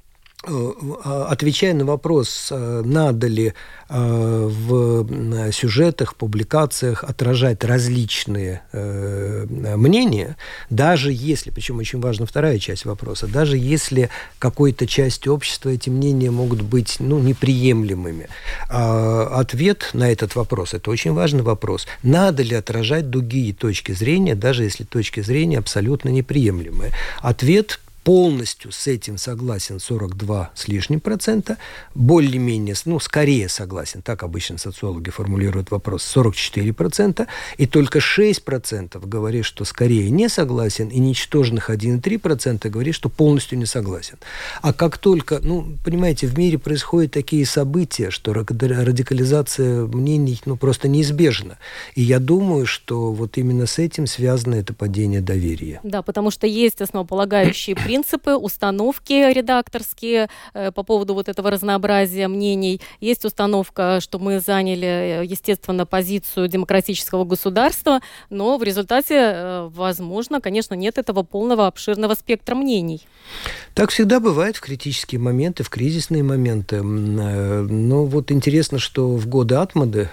отвечая 1.04 1.74
на 1.74 1.84
вопрос, 1.84 2.48
э, 2.50 2.82
надо 2.84 3.26
ли 3.26 3.54
э, 3.88 4.48
в 4.50 5.52
сюжетах, 5.52 6.14
публикациях 6.16 7.04
отражать 7.04 7.64
различные 7.64 8.62
мнения, 8.72 10.36
даже 10.70 11.12
если, 11.12 11.50
причем 11.50 11.78
очень 11.78 12.00
важна 12.00 12.26
вторая 12.26 12.58
часть 12.58 12.84
вопроса, 12.84 13.26
даже 13.26 13.56
если 13.56 14.10
какой-то 14.38 14.86
части 14.86 15.28
общества 15.28 15.70
эти 15.70 15.90
мнения 15.90 16.30
могут 16.30 16.62
быть 16.62 16.96
ну, 16.98 17.18
неприемлемыми. 17.18 18.28
А 18.68 19.40
ответ 19.40 19.90
на 19.92 20.10
этот 20.10 20.34
вопрос, 20.34 20.74
это 20.74 20.90
очень 20.90 21.12
важный 21.12 21.42
вопрос, 21.42 21.86
надо 22.02 22.42
ли 22.42 22.54
отражать 22.54 23.10
другие 23.10 23.52
точки 23.52 23.92
зрения, 23.92 24.34
даже 24.34 24.64
если 24.64 24.84
точки 24.84 25.20
зрения 25.20 25.58
абсолютно 25.58 26.08
неприемлемые. 26.08 26.92
Ответ 27.20 27.80
полностью 28.04 28.70
с 28.70 28.86
этим 28.86 29.16
согласен 29.18 29.80
42 29.80 30.50
с 30.54 30.68
лишним 30.68 31.00
процента, 31.00 31.56
более-менее, 31.94 32.74
ну, 32.84 33.00
скорее 33.00 33.48
согласен, 33.48 34.02
так 34.02 34.22
обычно 34.22 34.58
социологи 34.58 35.10
формулируют 35.10 35.70
вопрос, 35.70 36.02
44 36.04 36.72
процента, 36.74 37.26
и 37.56 37.66
только 37.66 38.00
6 38.00 38.44
процентов 38.44 39.08
говорит, 39.08 39.46
что 39.46 39.64
скорее 39.64 40.10
не 40.10 40.28
согласен, 40.28 40.88
и 40.88 40.98
ничтожных 40.98 41.70
1,3 41.70 42.18
процента 42.18 42.68
говорит, 42.68 42.94
что 42.94 43.08
полностью 43.08 43.58
не 43.58 43.66
согласен. 43.66 44.18
А 44.60 44.72
как 44.74 44.98
только, 44.98 45.40
ну, 45.42 45.66
понимаете, 45.82 46.26
в 46.26 46.38
мире 46.38 46.58
происходят 46.58 47.12
такие 47.12 47.46
события, 47.46 48.10
что 48.10 48.34
радикализация 48.34 49.86
мнений, 49.86 50.40
ну, 50.44 50.56
просто 50.56 50.88
неизбежна. 50.88 51.56
И 51.94 52.02
я 52.02 52.18
думаю, 52.18 52.66
что 52.66 53.12
вот 53.12 53.38
именно 53.38 53.66
с 53.66 53.78
этим 53.78 54.06
связано 54.06 54.56
это 54.56 54.74
падение 54.74 55.22
доверия. 55.22 55.80
Да, 55.82 56.02
потому 56.02 56.30
что 56.30 56.46
есть 56.46 56.82
основополагающие 56.82 57.74
принципы, 57.74 57.93
принципы, 57.94 58.34
установки 58.34 59.32
редакторские 59.32 60.28
э, 60.52 60.72
по 60.72 60.82
поводу 60.82 61.14
вот 61.14 61.28
этого 61.28 61.48
разнообразия 61.48 62.26
мнений. 62.26 62.80
Есть 63.00 63.24
установка, 63.24 64.00
что 64.00 64.18
мы 64.18 64.40
заняли, 64.40 65.22
э, 65.22 65.24
естественно, 65.24 65.86
позицию 65.86 66.48
демократического 66.48 67.24
государства, 67.24 68.00
но 68.30 68.58
в 68.58 68.64
результате, 68.64 69.14
э, 69.14 69.70
возможно, 69.72 70.40
конечно, 70.40 70.74
нет 70.74 70.98
этого 70.98 71.22
полного 71.22 71.68
обширного 71.68 72.14
спектра 72.14 72.56
мнений. 72.56 73.00
Так 73.74 73.90
всегда 73.90 74.18
бывает 74.18 74.56
в 74.56 74.60
критические 74.60 75.20
моменты, 75.20 75.62
в 75.62 75.70
кризисные 75.70 76.24
моменты. 76.24 76.82
Но 76.82 78.06
вот 78.06 78.32
интересно, 78.32 78.78
что 78.80 79.16
в 79.16 79.28
годы 79.28 79.54
Атмады, 79.54 80.08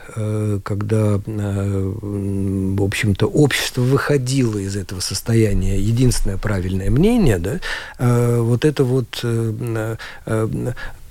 когда, 0.64 1.20
в 1.26 2.84
общем-то, 2.84 3.26
общество 3.26 3.82
выходило 3.82 4.60
из 4.60 4.76
этого 4.76 5.00
состояния, 5.00 5.80
единственное 5.80 6.38
правильное 6.38 6.90
мнение, 6.92 7.40
да, 7.40 7.60
вот 8.00 8.66
это 8.66 8.84
вот 8.84 9.24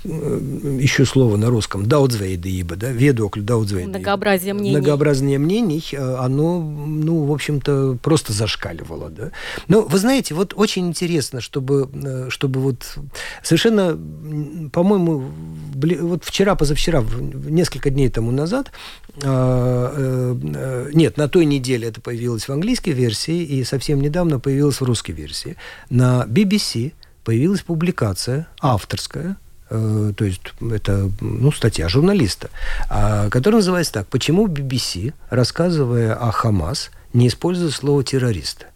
еще 0.05 1.05
слово 1.05 1.37
на 1.37 1.49
русском, 1.51 1.85
даудзвейдиба, 1.85 2.77
да, 2.77 2.91
ведокль 2.91 3.43
даудзвейдиба. 3.43 3.99
Многообразие 3.99 4.55
мнений. 4.55 4.77
Многообразие 4.77 5.39
мнений, 5.39 5.85
э, 5.93 6.17
оно, 6.17 6.61
ну, 6.61 7.25
в 7.25 7.33
общем-то, 7.33 7.99
просто 8.03 8.33
зашкаливало, 8.33 9.11
да. 9.11 9.31
Но, 9.69 9.83
вы 9.83 9.99
знаете, 9.99 10.35
вот 10.35 10.55
очень 10.57 10.89
интересно, 10.89 11.43
чтобы, 11.43 11.91
э, 11.93 12.27
чтобы 12.31 12.61
вот 12.61 12.97
совершенно, 13.43 13.99
по-моему, 14.73 15.25
вот 16.01 16.25
вчера, 16.25 16.55
позавчера, 16.55 17.05
несколько 17.49 17.91
дней 17.91 18.09
тому 18.09 18.31
назад, 18.31 18.73
э, 19.23 20.89
нет, 20.95 21.19
на 21.19 21.29
той 21.29 21.45
неделе 21.45 21.89
это 21.89 22.01
появилось 22.01 22.49
в 22.49 22.53
английской 22.53 22.91
версии, 22.91 23.43
и 23.43 23.65
совсем 23.65 24.01
недавно 24.01 24.41
появилось 24.41 24.81
в 24.81 24.85
русской 24.85 25.13
версии. 25.13 25.57
На 25.91 26.25
BBC 26.27 26.93
появилась 27.23 27.61
публикация 27.61 28.49
авторская, 28.63 29.37
Э, 29.37 29.50
то 29.71 30.25
есть 30.25 30.41
это 30.61 31.11
ну, 31.21 31.53
статья 31.53 31.89
журналиста, 31.89 32.51
а, 32.89 33.29
которая 33.31 33.61
называется 33.61 33.93
так 33.93 34.09
«Почему 34.09 34.49
BBC, 34.49 35.15
рассказывая 35.31 36.15
о 36.15 36.33
Хамас, 36.33 36.91
не 37.13 37.29
использует 37.29 37.73
слово 37.73 38.03
террористы?» 38.03 38.67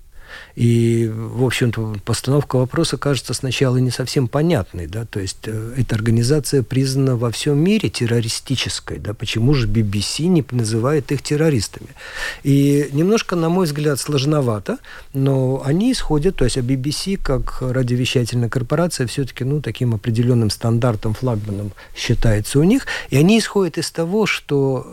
И, 0.56 1.10
в 1.12 1.44
общем-то, 1.44 1.96
постановка 2.04 2.56
вопроса 2.56 2.96
кажется 2.96 3.34
сначала 3.34 3.76
не 3.78 3.90
совсем 3.90 4.28
понятной. 4.28 4.86
Да? 4.86 5.04
То 5.04 5.20
есть 5.20 5.46
э, 5.46 5.74
эта 5.76 5.96
организация 5.96 6.62
признана 6.62 7.16
во 7.16 7.30
всем 7.30 7.58
мире 7.58 7.88
террористической. 7.88 8.98
Да? 8.98 9.14
Почему 9.14 9.54
же 9.54 9.68
BBC 9.68 10.26
не 10.26 10.44
называет 10.50 11.10
их 11.12 11.22
террористами? 11.22 11.88
И 12.44 12.88
немножко, 12.92 13.36
на 13.36 13.48
мой 13.48 13.66
взгляд, 13.66 13.98
сложновато, 13.98 14.78
но 15.12 15.62
они 15.64 15.92
исходят, 15.92 16.36
то 16.36 16.44
есть 16.44 16.56
а 16.56 16.60
BBC 16.60 17.16
как 17.16 17.60
радиовещательная 17.60 18.48
корпорация 18.48 19.06
все-таки 19.06 19.44
ну, 19.44 19.60
таким 19.60 19.94
определенным 19.94 20.50
стандартом, 20.50 21.14
флагманом 21.14 21.72
считается 21.96 22.58
у 22.58 22.62
них, 22.62 22.86
и 23.10 23.16
они 23.16 23.38
исходят 23.38 23.78
из 23.78 23.90
того, 23.90 24.26
что 24.26 24.86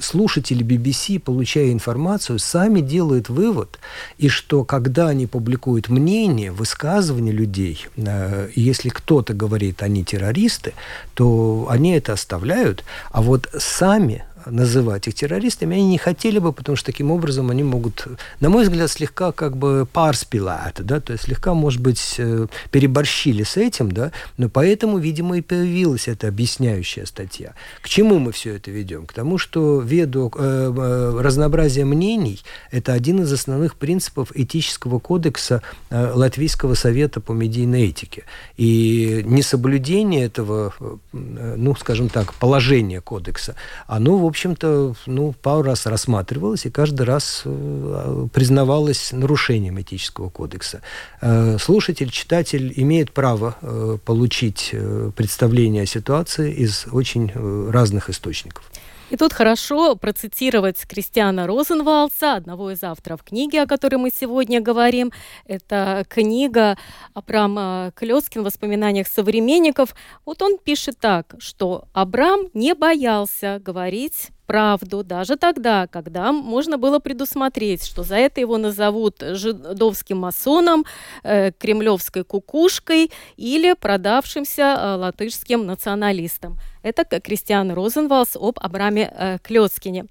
слушатели 0.00 0.64
BBC, 0.64 1.18
получая 1.18 1.72
информацию, 1.72 2.38
сами 2.38 2.80
делают 2.80 3.28
вывод, 3.28 3.78
и 4.18 4.28
что 4.28 4.64
когда 4.64 5.08
они 5.08 5.26
публикуют 5.26 5.88
мнение, 5.88 6.50
высказывания 6.50 7.32
людей, 7.32 7.86
э, 7.96 8.50
если 8.54 8.88
кто-то 8.88 9.34
говорит, 9.34 9.82
они 9.82 10.04
террористы, 10.04 10.74
то 11.14 11.66
они 11.70 11.92
это 11.92 12.12
оставляют, 12.12 12.84
а 13.10 13.22
вот 13.22 13.48
сами 13.58 14.24
называть 14.46 15.08
их 15.08 15.14
террористами, 15.14 15.76
они 15.76 15.86
не 15.86 15.98
хотели 15.98 16.38
бы, 16.38 16.52
потому 16.52 16.76
что 16.76 16.86
таким 16.86 17.10
образом 17.10 17.50
они 17.50 17.62
могут, 17.62 18.06
на 18.40 18.48
мой 18.50 18.64
взгляд, 18.64 18.90
слегка 18.90 19.32
как 19.32 19.56
бы 19.56 19.86
парспила 19.90 20.60
это, 20.66 20.82
да, 20.82 21.00
то 21.00 21.12
есть 21.12 21.24
слегка, 21.24 21.54
может 21.54 21.80
быть, 21.80 22.16
э, 22.18 22.46
переборщили 22.70 23.42
с 23.42 23.56
этим, 23.56 23.92
да, 23.92 24.12
но 24.36 24.48
поэтому, 24.48 24.98
видимо, 24.98 25.38
и 25.38 25.40
появилась 25.40 26.08
эта 26.08 26.28
объясняющая 26.28 27.06
статья. 27.06 27.54
К 27.82 27.88
чему 27.88 28.18
мы 28.18 28.32
все 28.32 28.56
это 28.56 28.70
ведем? 28.70 29.06
К 29.06 29.12
тому, 29.12 29.38
что 29.38 29.80
веду 29.80 30.32
э, 30.36 30.72
э, 30.76 31.20
разнообразие 31.20 31.84
мнений– 31.84 32.40
это 32.70 32.92
один 32.92 33.22
из 33.22 33.32
основных 33.32 33.76
принципов 33.76 34.30
этического 34.34 34.98
кодекса 34.98 35.62
э, 35.90 36.12
Латвийского 36.14 36.74
совета 36.74 37.20
по 37.20 37.32
медийной 37.32 37.88
этике. 37.88 38.24
И 38.56 39.22
несоблюдение 39.24 40.26
этого, 40.26 40.74
э, 40.80 41.54
ну, 41.56 41.74
скажем 41.76 42.08
так, 42.08 42.34
положения 42.34 43.00
кодекса, 43.00 43.54
оно, 43.86 44.18
в 44.18 44.24
общем-то, 44.34 44.94
ну, 45.06 45.32
пару 45.32 45.62
раз 45.62 45.86
рассматривалось 45.86 46.66
и 46.66 46.70
каждый 46.70 47.06
раз 47.06 47.42
э, 47.44 48.26
признавалось 48.32 49.12
нарушением 49.12 49.80
этического 49.80 50.28
кодекса. 50.28 50.80
Э, 51.20 51.56
слушатель, 51.60 52.10
читатель 52.10 52.72
имеет 52.76 53.12
право 53.12 53.54
э, 53.62 53.98
получить 54.04 54.74
представление 55.14 55.84
о 55.84 55.86
ситуации 55.86 56.52
из 56.52 56.86
очень 56.90 57.30
разных 57.70 58.10
источников. 58.10 58.64
И 59.10 59.16
тут 59.16 59.34
хорошо 59.34 59.96
процитировать 59.96 60.86
Кристиана 60.86 61.46
Розенвалца, 61.46 62.34
одного 62.36 62.70
из 62.70 62.82
авторов 62.82 63.22
книги, 63.22 63.56
о 63.56 63.66
которой 63.66 63.96
мы 63.96 64.10
сегодня 64.10 64.62
говорим. 64.62 65.12
Это 65.46 66.06
книга 66.08 66.78
Абрама 67.12 67.92
Клёцкин 67.96 68.40
в 68.40 68.44
воспоминаниях 68.44 69.06
современников. 69.06 69.94
Вот 70.24 70.40
он 70.40 70.56
пишет 70.56 70.98
так, 70.98 71.34
что 71.38 71.84
Абрам 71.92 72.48
не 72.54 72.74
боялся 72.74 73.60
говорить 73.62 74.30
правду 74.46 75.02
даже 75.02 75.36
тогда, 75.36 75.86
когда 75.86 76.32
можно 76.32 76.78
было 76.78 76.98
предусмотреть, 76.98 77.84
что 77.84 78.02
за 78.02 78.16
это 78.16 78.40
его 78.40 78.58
назовут 78.58 79.16
жидовским 79.20 80.18
масоном, 80.18 80.84
э, 81.22 81.52
кремлевской 81.52 82.24
кукушкой 82.24 83.10
или 83.36 83.74
продавшимся 83.74 84.62
э, 84.62 84.94
латышским 84.96 85.66
националистом. 85.66 86.58
Это 86.84 87.18
Кристиан 87.18 87.72
Розенвалс 87.72 88.36
об 88.36 88.58
Абраме 88.60 89.10
э, 89.10 89.38
Клёцкине. 89.42 90.04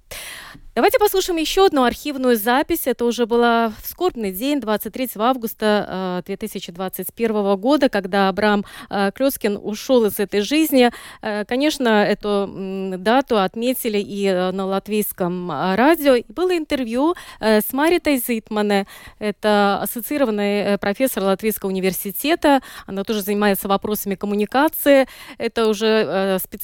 Давайте 0.76 0.98
послушаем 0.98 1.38
еще 1.38 1.68
одну 1.68 1.84
архивную 1.84 2.36
запись. 2.36 2.88
Это 2.88 3.06
уже 3.06 3.28
была 3.28 3.72
в 3.80 3.88
скорбный 3.88 4.32
день, 4.32 4.60
23 4.60 5.10
августа 5.18 6.24
2021 6.26 7.36
э, 7.36 7.56
года, 7.58 7.90
когда 7.90 8.28
Абрам 8.28 8.66
э, 8.90 9.12
Клёцкин 9.14 9.60
ушел 9.62 10.06
из 10.06 10.20
этой 10.20 10.42
жизни. 10.42 10.92
Конечно, 11.22 12.04
эту 12.04 12.50
дату 12.98 13.38
отметили 13.38 14.00
и 14.00 14.32
на 14.32 14.66
латвийском 14.66 15.52
радио. 15.52 16.24
было 16.30 16.58
интервью 16.58 17.14
с 17.40 17.72
Маритой 17.72 18.18
Зитмане. 18.18 18.88
Это 19.20 19.80
ассоциированный 19.80 20.80
профессор 20.80 21.24
Латвийского 21.24 21.70
университета. 21.70 22.62
Она 22.88 23.04
тоже 23.04 23.22
занимается 23.22 23.68
вопросами 23.68 24.16
коммуникации. 24.16 25.08
Это 25.38 25.68
уже 25.68 26.40
специалист 26.44 26.63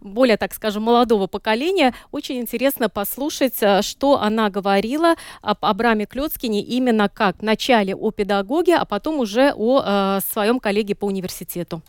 более, 0.00 0.36
так 0.36 0.52
скажем, 0.52 0.84
молодого 0.84 1.26
поколения. 1.26 1.92
Очень 2.12 2.40
интересно 2.40 2.88
послушать 2.88 3.62
э, 3.62 3.82
что 3.82 4.20
она 4.20 4.50
говорила 4.50 5.14
об 5.42 5.58
Абраме 5.64 6.06
Клёцкине 6.06 6.62
именно 6.62 7.08
как 7.08 7.38
в 7.38 7.42
начале 7.42 7.94
о 7.94 8.10
педагоге, 8.10 8.76
а 8.76 8.84
потом 8.84 9.20
уже 9.20 9.52
о 9.54 9.82
э, 9.84 10.20
своем 10.20 10.60
коллеге 10.60 10.94
по 10.94 11.06
университету. 11.06 11.82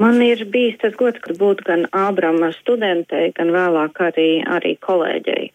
Man 0.00 0.22
ir 0.24 0.46
bijis 0.48 0.78
tas 0.80 0.94
gods, 0.96 1.20
ka 1.20 1.34
būt 1.36 1.60
gan 1.66 1.82
Ābrama 1.92 2.54
studentei, 2.56 3.34
gan 3.36 3.50
vēlāk 3.52 3.98
arī, 4.00 4.30
arī 4.48 4.78
kolēģei. 4.80 5.50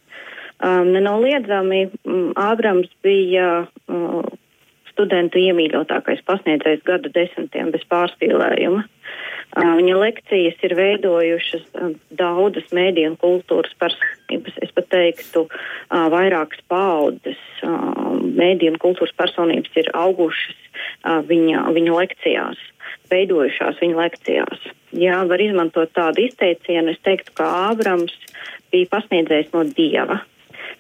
Um, 0.61 0.91
nenoliedzami 0.93 1.79
Ābrams 2.37 2.91
bija 3.01 3.65
uh, 3.65 4.27
studentu 4.91 5.41
iemīļotākais 5.41 6.21
pasniedzējs 6.29 6.85
gadu 6.85 7.09
desmitiem 7.17 7.73
bez 7.73 7.83
pārspīlējuma. 7.89 8.85
Viņa 9.55 9.95
lekcijas 10.01 10.63
ir 10.67 10.73
veidojušas 10.75 11.63
daudzas 12.19 12.67
mēdīju 12.75 13.13
un 13.13 13.17
kultūras 13.21 13.71
personības. 13.79 14.57
Es 14.65 14.73
pat 14.75 14.89
teiktu, 14.91 15.45
vairākas 15.89 16.63
paudzes 16.71 17.39
mēdīju 17.63 18.73
un 18.73 18.81
kultūras 18.81 19.15
personības 19.15 19.79
ir 19.79 19.91
augušas 19.95 20.59
viņa, 21.29 21.69
viņa 21.77 21.97
lekcijās, 22.01 22.61
veidojušās 23.13 23.79
viņa 23.79 23.99
lekcijās. 24.01 24.69
Jā, 24.95 25.23
var 25.29 25.41
izmantot 25.43 25.91
tādu 25.95 26.25
izteicienu. 26.27 26.91
Es 26.95 27.03
teiktu, 27.03 27.35
ka 27.39 27.47
Ābrams 27.69 28.15
bija 28.73 28.91
pasniedzējs 28.91 29.53
no 29.55 29.63
dieva. 29.71 30.21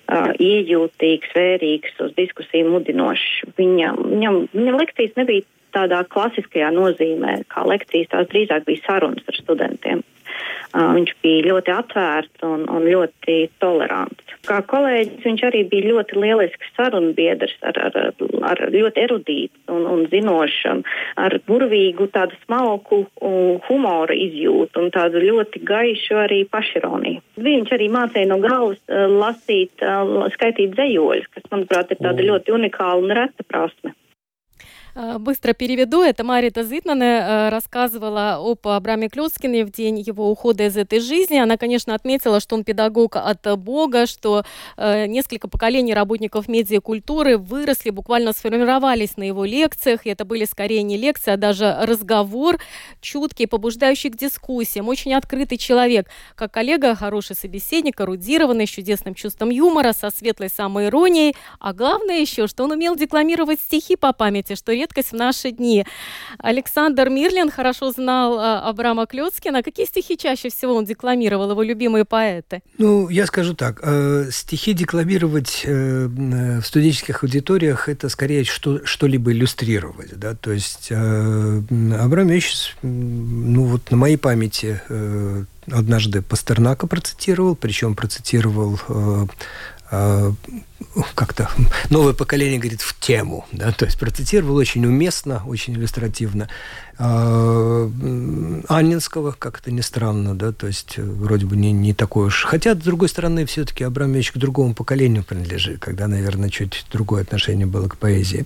Uh, 0.05 0.29
iejūtīgs, 0.37 1.31
vērīgs, 1.33 1.95
uz 2.05 2.11
diskusiju 2.13 2.69
mudinošs. 2.69 3.55
Viņa, 3.57 3.93
viņam, 3.97 4.35
viņa 4.53 4.73
lekcijas 4.77 5.15
nebija 5.17 5.45
tādā 5.75 6.01
klasiskajā 6.09 6.71
nozīmē, 6.75 7.41
kā 7.51 7.65
lekcijas, 7.67 8.11
tās 8.13 8.29
drīzāk 8.31 8.67
bija 8.67 8.85
sarunas 8.87 9.31
ar 9.31 9.41
studentiem. 9.43 10.03
Uh, 10.03 10.15
viņš 10.75 11.11
bija 11.23 11.45
ļoti 11.45 11.71
atvērts 11.71 12.43
un, 12.43 12.65
un 12.71 12.83
ļoti 12.83 13.35
tolerants. 13.63 14.33
Kā 14.45 14.59
kolēģis 14.67 15.23
viņš 15.25 15.43
arī 15.47 15.63
bija 15.69 15.93
ļoti 15.93 16.19
lielisks 16.19 16.73
sarunbiedrs, 16.75 17.55
ar, 17.65 17.79
ar, 17.87 18.11
ar 18.49 18.61
ļoti 18.73 19.03
erudītu 19.05 19.73
un, 19.73 19.87
un 19.89 20.03
zinošu, 20.11 20.75
ar 21.21 21.37
burvīgu 21.47 22.09
tādu 22.13 22.37
smalku 22.43 23.05
humoru 23.69 24.17
izjūtu 24.27 24.83
un 24.83 24.91
tādu 24.93 25.23
ļoti 25.23 25.63
gaišu 25.65 26.19
arī 26.25 26.43
pašironiju. 26.51 27.23
Viņš 27.47 27.75
arī 27.77 27.89
mācīja 27.95 28.29
no 28.31 28.41
galvas 28.43 28.81
uh, 28.89 29.05
lasīt, 29.09 29.73
uh, 29.81 30.27
skaitīt 30.35 30.75
zejoļus, 30.77 31.29
kas, 31.33 31.47
manuprāt, 31.53 31.95
ir 31.95 32.03
tāda 32.03 32.25
ļoti 32.25 32.57
unikāla 32.59 33.01
un 33.01 33.15
reta 33.23 33.47
prasme. 33.47 33.95
Э, 34.97 35.17
быстро 35.17 35.51
переведу. 35.51 36.01
Это 36.01 36.23
Марита 36.23 36.63
Зитмане 36.63 37.05
э, 37.05 37.49
рассказывала 37.49 38.35
об 38.35 38.65
Абраме 38.65 39.09
Клёцкине 39.09 39.65
в 39.65 39.69
день 39.69 39.99
его 39.99 40.31
ухода 40.31 40.67
из 40.67 40.77
этой 40.77 41.01
жизни. 41.01 41.37
Она, 41.37 41.57
конечно, 41.57 41.93
отметила, 41.93 42.39
что 42.39 42.55
он 42.55 42.63
педагог 42.63 43.17
от 43.17 43.59
Бога, 43.59 44.07
что 44.07 44.45
э, 44.77 45.07
несколько 45.07 45.49
поколений 45.49 45.93
работников 45.93 46.47
медиакультуры 46.47 47.37
выросли, 47.37 47.89
буквально 47.89 48.31
сформировались 48.31 49.17
на 49.17 49.23
его 49.23 49.43
лекциях. 49.43 50.05
И 50.05 50.09
это 50.09 50.23
были 50.23 50.45
скорее 50.45 50.81
не 50.81 50.95
лекции, 50.95 51.31
а 51.31 51.37
даже 51.37 51.75
разговор, 51.81 52.57
чуткий, 53.01 53.47
побуждающий 53.47 54.11
к 54.11 54.15
дискуссиям, 54.15 54.87
очень 54.87 55.13
открытый 55.13 55.57
человек. 55.57 56.07
Как 56.35 56.53
коллега, 56.53 56.95
хороший 56.95 57.35
собеседник, 57.35 57.99
эрудированный, 57.99 58.65
с 58.65 58.69
чудесным 58.69 59.13
чувством 59.13 59.49
юмора, 59.49 59.91
со 59.91 60.09
светлой 60.09 60.49
самоиронией. 60.49 61.35
А 61.59 61.73
главное 61.73 62.19
еще, 62.19 62.47
что 62.47 62.63
он 62.63 62.71
умел 62.71 62.95
декламировать 62.95 63.59
стихи 63.59 63.97
по 63.97 64.13
памяти, 64.13 64.55
что 64.55 64.71
редкость 64.85 65.11
в 65.11 65.15
наши 65.15 65.51
дни. 65.51 65.85
Александр 66.37 67.09
Мирлин 67.09 67.51
хорошо 67.51 67.91
знал 67.91 68.39
э, 68.39 68.69
Абрама 68.69 69.05
Клёцкина. 69.05 69.63
Какие 69.63 69.85
стихи 69.85 70.17
чаще 70.17 70.49
всего 70.49 70.75
он 70.75 70.85
декламировал, 70.85 71.51
его 71.51 71.63
любимые 71.63 72.05
поэты? 72.05 72.61
Ну, 72.77 73.09
я 73.09 73.25
скажу 73.25 73.53
так. 73.55 73.79
Э, 73.83 74.29
стихи 74.31 74.73
декламировать 74.73 75.63
э, 75.65 76.07
в 76.07 76.63
студенческих 76.63 77.23
аудиториях– 77.23 77.89
это 77.89 78.09
скорее 78.09 78.43
что, 78.43 78.85
что-либо 78.85 79.31
иллюстрировать. 79.31 80.17
Да? 80.19 80.35
То 80.35 80.51
есть 80.51 80.87
э, 80.91 81.61
Абрам 81.99 82.29
Ильич, 82.29 82.75
ну 82.83 83.63
вот 83.63 83.91
на 83.91 83.97
моей 83.97 84.17
памяти 84.17 84.81
э, 84.89 85.43
однажды 85.71 86.21
Пастернака 86.21 86.87
процитировал, 86.87 87.55
причем 87.55 87.95
процитировал 87.95 88.79
э, 88.87 89.25
э, 89.91 90.31
как-то 91.13 91.49
новое 91.89 92.13
поколение 92.13 92.59
говорит 92.59 92.81
в 92.81 92.99
тему, 92.99 93.45
да, 93.51 93.71
то 93.71 93.85
есть 93.85 93.99
процитировал 93.99 94.55
очень 94.55 94.85
уместно, 94.85 95.41
очень 95.45 95.73
иллюстративно. 95.73 96.49
А, 96.97 97.91
Аннинского, 98.69 99.35
как 99.37 99.59
это 99.59 99.69
ни 99.71 99.81
странно, 99.81 100.33
да, 100.33 100.53
то 100.53 100.67
есть 100.67 100.93
э, 100.95 101.03
вроде 101.03 101.45
бы 101.45 101.57
не, 101.57 101.73
не 101.73 101.93
такой 101.93 102.27
уж. 102.27 102.45
Хотя, 102.45 102.73
с 102.73 102.77
другой 102.77 103.09
стороны, 103.09 103.45
все-таки 103.45 103.83
Абрамович 103.83 104.31
к 104.31 104.37
другому 104.37 104.73
поколению 104.73 105.25
принадлежит, 105.25 105.79
когда, 105.79 106.07
наверное, 106.07 106.49
чуть 106.49 106.85
другое 106.91 107.23
отношение 107.23 107.65
было 107.65 107.89
к 107.89 107.97
поэзии. 107.97 108.45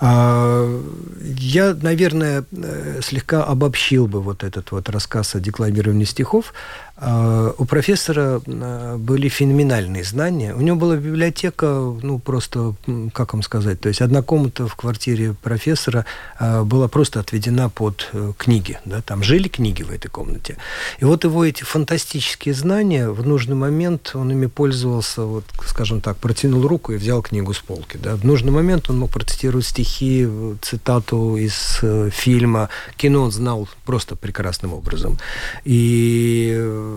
А, 0.00 0.82
я, 1.22 1.74
наверное, 1.80 2.44
э, 2.50 3.00
слегка 3.04 3.44
обобщил 3.44 4.08
бы 4.08 4.20
вот 4.20 4.42
этот 4.42 4.72
вот 4.72 4.88
рассказ 4.88 5.36
о 5.36 5.40
декламировании 5.40 6.06
стихов. 6.06 6.54
А, 6.96 7.54
у 7.56 7.66
профессора 7.66 8.40
э, 8.44 8.96
были 8.98 9.28
феноменальные 9.28 10.02
знания. 10.02 10.54
У 10.54 10.60
него 10.60 10.76
была 10.76 10.96
библиотека, 10.96 11.55
ну, 11.62 12.18
просто, 12.18 12.74
как 13.12 13.32
вам 13.32 13.42
сказать, 13.42 13.80
то 13.80 13.88
есть 13.88 14.00
одна 14.00 14.22
комната 14.22 14.66
в 14.66 14.74
квартире 14.74 15.34
профессора 15.42 16.04
была 16.40 16.88
просто 16.88 17.20
отведена 17.20 17.68
под 17.68 18.08
э, 18.12 18.32
книги. 18.36 18.78
Да? 18.84 19.02
Там 19.02 19.22
жили 19.22 19.48
книги 19.48 19.82
в 19.82 19.90
этой 19.90 20.08
комнате. 20.08 20.56
И 20.98 21.04
вот 21.04 21.24
его 21.24 21.44
эти 21.44 21.62
фантастические 21.62 22.54
знания, 22.54 23.08
в 23.08 23.26
нужный 23.26 23.54
момент 23.54 24.12
он 24.14 24.30
ими 24.32 24.46
пользовался, 24.46 25.22
вот, 25.22 25.44
скажем 25.66 26.00
так, 26.00 26.16
протянул 26.16 26.66
руку 26.66 26.92
и 26.92 26.96
взял 26.96 27.22
книгу 27.22 27.52
с 27.52 27.58
полки. 27.58 27.96
Да? 27.96 28.16
В 28.16 28.24
нужный 28.24 28.52
момент 28.52 28.90
он 28.90 28.98
мог 28.98 29.10
процитировать 29.10 29.66
стихи, 29.66 30.28
цитату 30.62 31.36
из 31.36 31.78
э, 31.82 32.10
фильма. 32.12 32.68
Кино 32.96 33.22
он 33.22 33.32
знал 33.32 33.68
просто 33.84 34.16
прекрасным 34.16 34.72
образом. 34.72 35.18
И 35.64 36.54
э, 36.56 36.96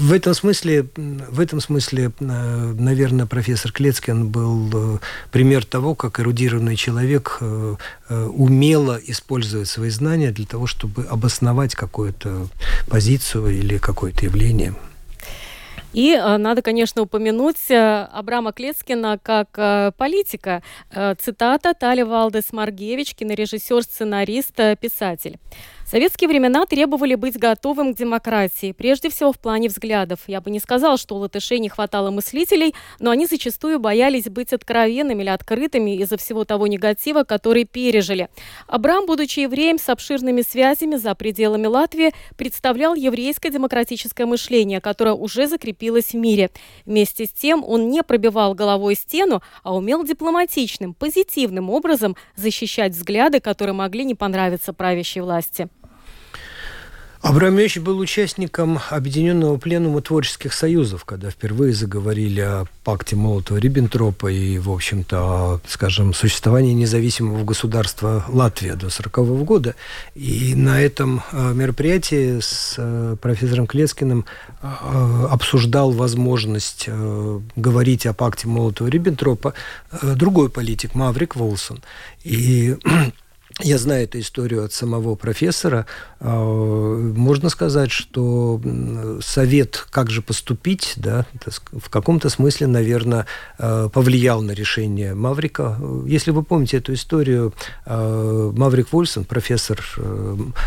в 0.00 0.12
этом 0.12 0.34
смысле, 0.34 0.86
в 0.96 1.40
этом 1.40 1.60
смысле, 1.60 2.12
э, 2.20 2.74
наверное, 2.86 3.26
профессор 3.26 3.72
Клецкин 3.72 4.28
был 4.28 4.70
э, 4.72 4.98
пример 5.30 5.64
того, 5.64 5.94
как 5.94 6.20
эрудированный 6.20 6.76
человек 6.76 7.38
э, 7.40 7.76
умело 8.08 8.98
использовать 9.06 9.68
свои 9.68 9.90
знания 9.90 10.30
для 10.30 10.46
того, 10.46 10.66
чтобы 10.66 11.04
обосновать 11.04 11.74
какую-то 11.74 12.46
позицию 12.88 13.48
или 13.48 13.78
какое-то 13.78 14.24
явление. 14.24 14.74
И 15.96 16.12
э, 16.12 16.36
надо, 16.36 16.60
конечно, 16.60 17.02
упомянуть 17.02 17.70
э, 17.70 18.08
Абрама 18.12 18.52
Клецкина 18.52 19.18
как 19.22 19.48
э, 19.56 19.92
политика. 19.96 20.62
Цитата 21.18 21.72
Тали 21.72 22.02
Валдес 22.02 22.52
Маргевич, 22.52 23.14
кинорежиссер, 23.14 23.82
сценарист, 23.82 24.56
писатель. 24.78 25.38
Советские 25.88 26.26
времена 26.26 26.66
требовали 26.66 27.14
быть 27.14 27.38
готовым 27.38 27.94
к 27.94 27.96
демократии, 27.96 28.72
прежде 28.72 29.08
всего 29.08 29.32
в 29.32 29.38
плане 29.38 29.68
взглядов. 29.68 30.18
Я 30.26 30.40
бы 30.40 30.50
не 30.50 30.58
сказал, 30.58 30.96
что 30.96 31.14
у 31.14 31.18
латышей 31.18 31.60
не 31.60 31.68
хватало 31.68 32.10
мыслителей, 32.10 32.74
но 32.98 33.12
они 33.12 33.26
зачастую 33.26 33.78
боялись 33.78 34.24
быть 34.24 34.52
откровенными 34.52 35.22
или 35.22 35.28
открытыми 35.28 35.96
из-за 35.98 36.16
всего 36.16 36.44
того 36.44 36.66
негатива, 36.66 37.22
который 37.22 37.64
пережили. 37.64 38.28
Абрам, 38.66 39.06
будучи 39.06 39.38
евреем 39.38 39.78
с 39.78 39.88
обширными 39.88 40.42
связями 40.42 40.96
за 40.96 41.14
пределами 41.14 41.68
Латвии, 41.68 42.12
представлял 42.36 42.96
еврейское 42.96 43.50
демократическое 43.50 44.26
мышление, 44.26 44.80
которое 44.80 45.14
уже 45.14 45.46
закрепилось 45.46 46.06
в 46.06 46.14
мире. 46.14 46.50
Вместе 46.84 47.26
с 47.26 47.30
тем 47.30 47.62
он 47.62 47.90
не 47.90 48.02
пробивал 48.02 48.54
головой 48.54 48.96
стену, 48.96 49.40
а 49.62 49.72
умел 49.72 50.02
дипломатичным, 50.02 50.94
позитивным 50.94 51.70
образом 51.70 52.16
защищать 52.34 52.92
взгляды, 52.92 53.38
которые 53.38 53.74
могли 53.74 54.04
не 54.04 54.16
понравиться 54.16 54.72
правящей 54.72 55.22
власти. 55.22 55.68
Абрамович 57.26 57.78
был 57.78 57.98
участником 57.98 58.78
Объединенного 58.88 59.56
пленума 59.56 60.00
творческих 60.00 60.52
союзов, 60.52 61.04
когда 61.04 61.28
впервые 61.28 61.74
заговорили 61.74 62.38
о 62.38 62.66
пакте 62.84 63.16
Молотова-Риббентропа 63.16 64.32
и, 64.32 64.58
в 64.58 64.70
общем-то, 64.70 65.60
скажем, 65.66 66.14
существовании 66.14 66.72
независимого 66.72 67.42
государства 67.42 68.24
Латвия 68.28 68.76
до 68.76 68.86
1940 68.86 69.44
года. 69.44 69.74
И 70.14 70.54
на 70.54 70.80
этом 70.80 71.20
э, 71.32 71.52
мероприятии 71.52 72.38
с 72.38 72.76
э, 72.78 73.16
профессором 73.20 73.66
Клецкиным 73.66 74.24
э, 74.62 75.26
обсуждал 75.28 75.90
возможность 75.90 76.88
говорить 77.56 78.06
о 78.06 78.12
пакте 78.12 78.46
Молотова-Риббентропа 78.46 79.52
другой 80.14 80.48
политик 80.48 80.94
Маврик 80.94 81.34
Волсон. 81.34 81.82
И 82.22 82.76
я 83.62 83.78
знаю 83.78 84.04
эту 84.04 84.20
историю 84.20 84.64
от 84.64 84.74
самого 84.74 85.14
профессора. 85.14 85.86
А, 86.20 86.38
можно 86.38 87.48
сказать, 87.48 87.90
что 87.90 88.60
совет, 89.22 89.86
как 89.90 90.10
же 90.10 90.20
поступить, 90.20 90.92
да, 90.96 91.24
в 91.72 91.88
каком-то 91.88 92.28
смысле, 92.28 92.66
наверное, 92.66 93.24
а, 93.58 93.88
повлиял 93.88 94.42
на 94.42 94.50
решение 94.50 95.14
Маврика. 95.14 95.78
Если 96.06 96.32
вы 96.32 96.42
помните 96.42 96.76
эту 96.76 96.92
историю, 96.92 97.54
а, 97.86 98.52
Маврик 98.52 98.92
Вольсон, 98.92 99.24
профессор 99.24 99.82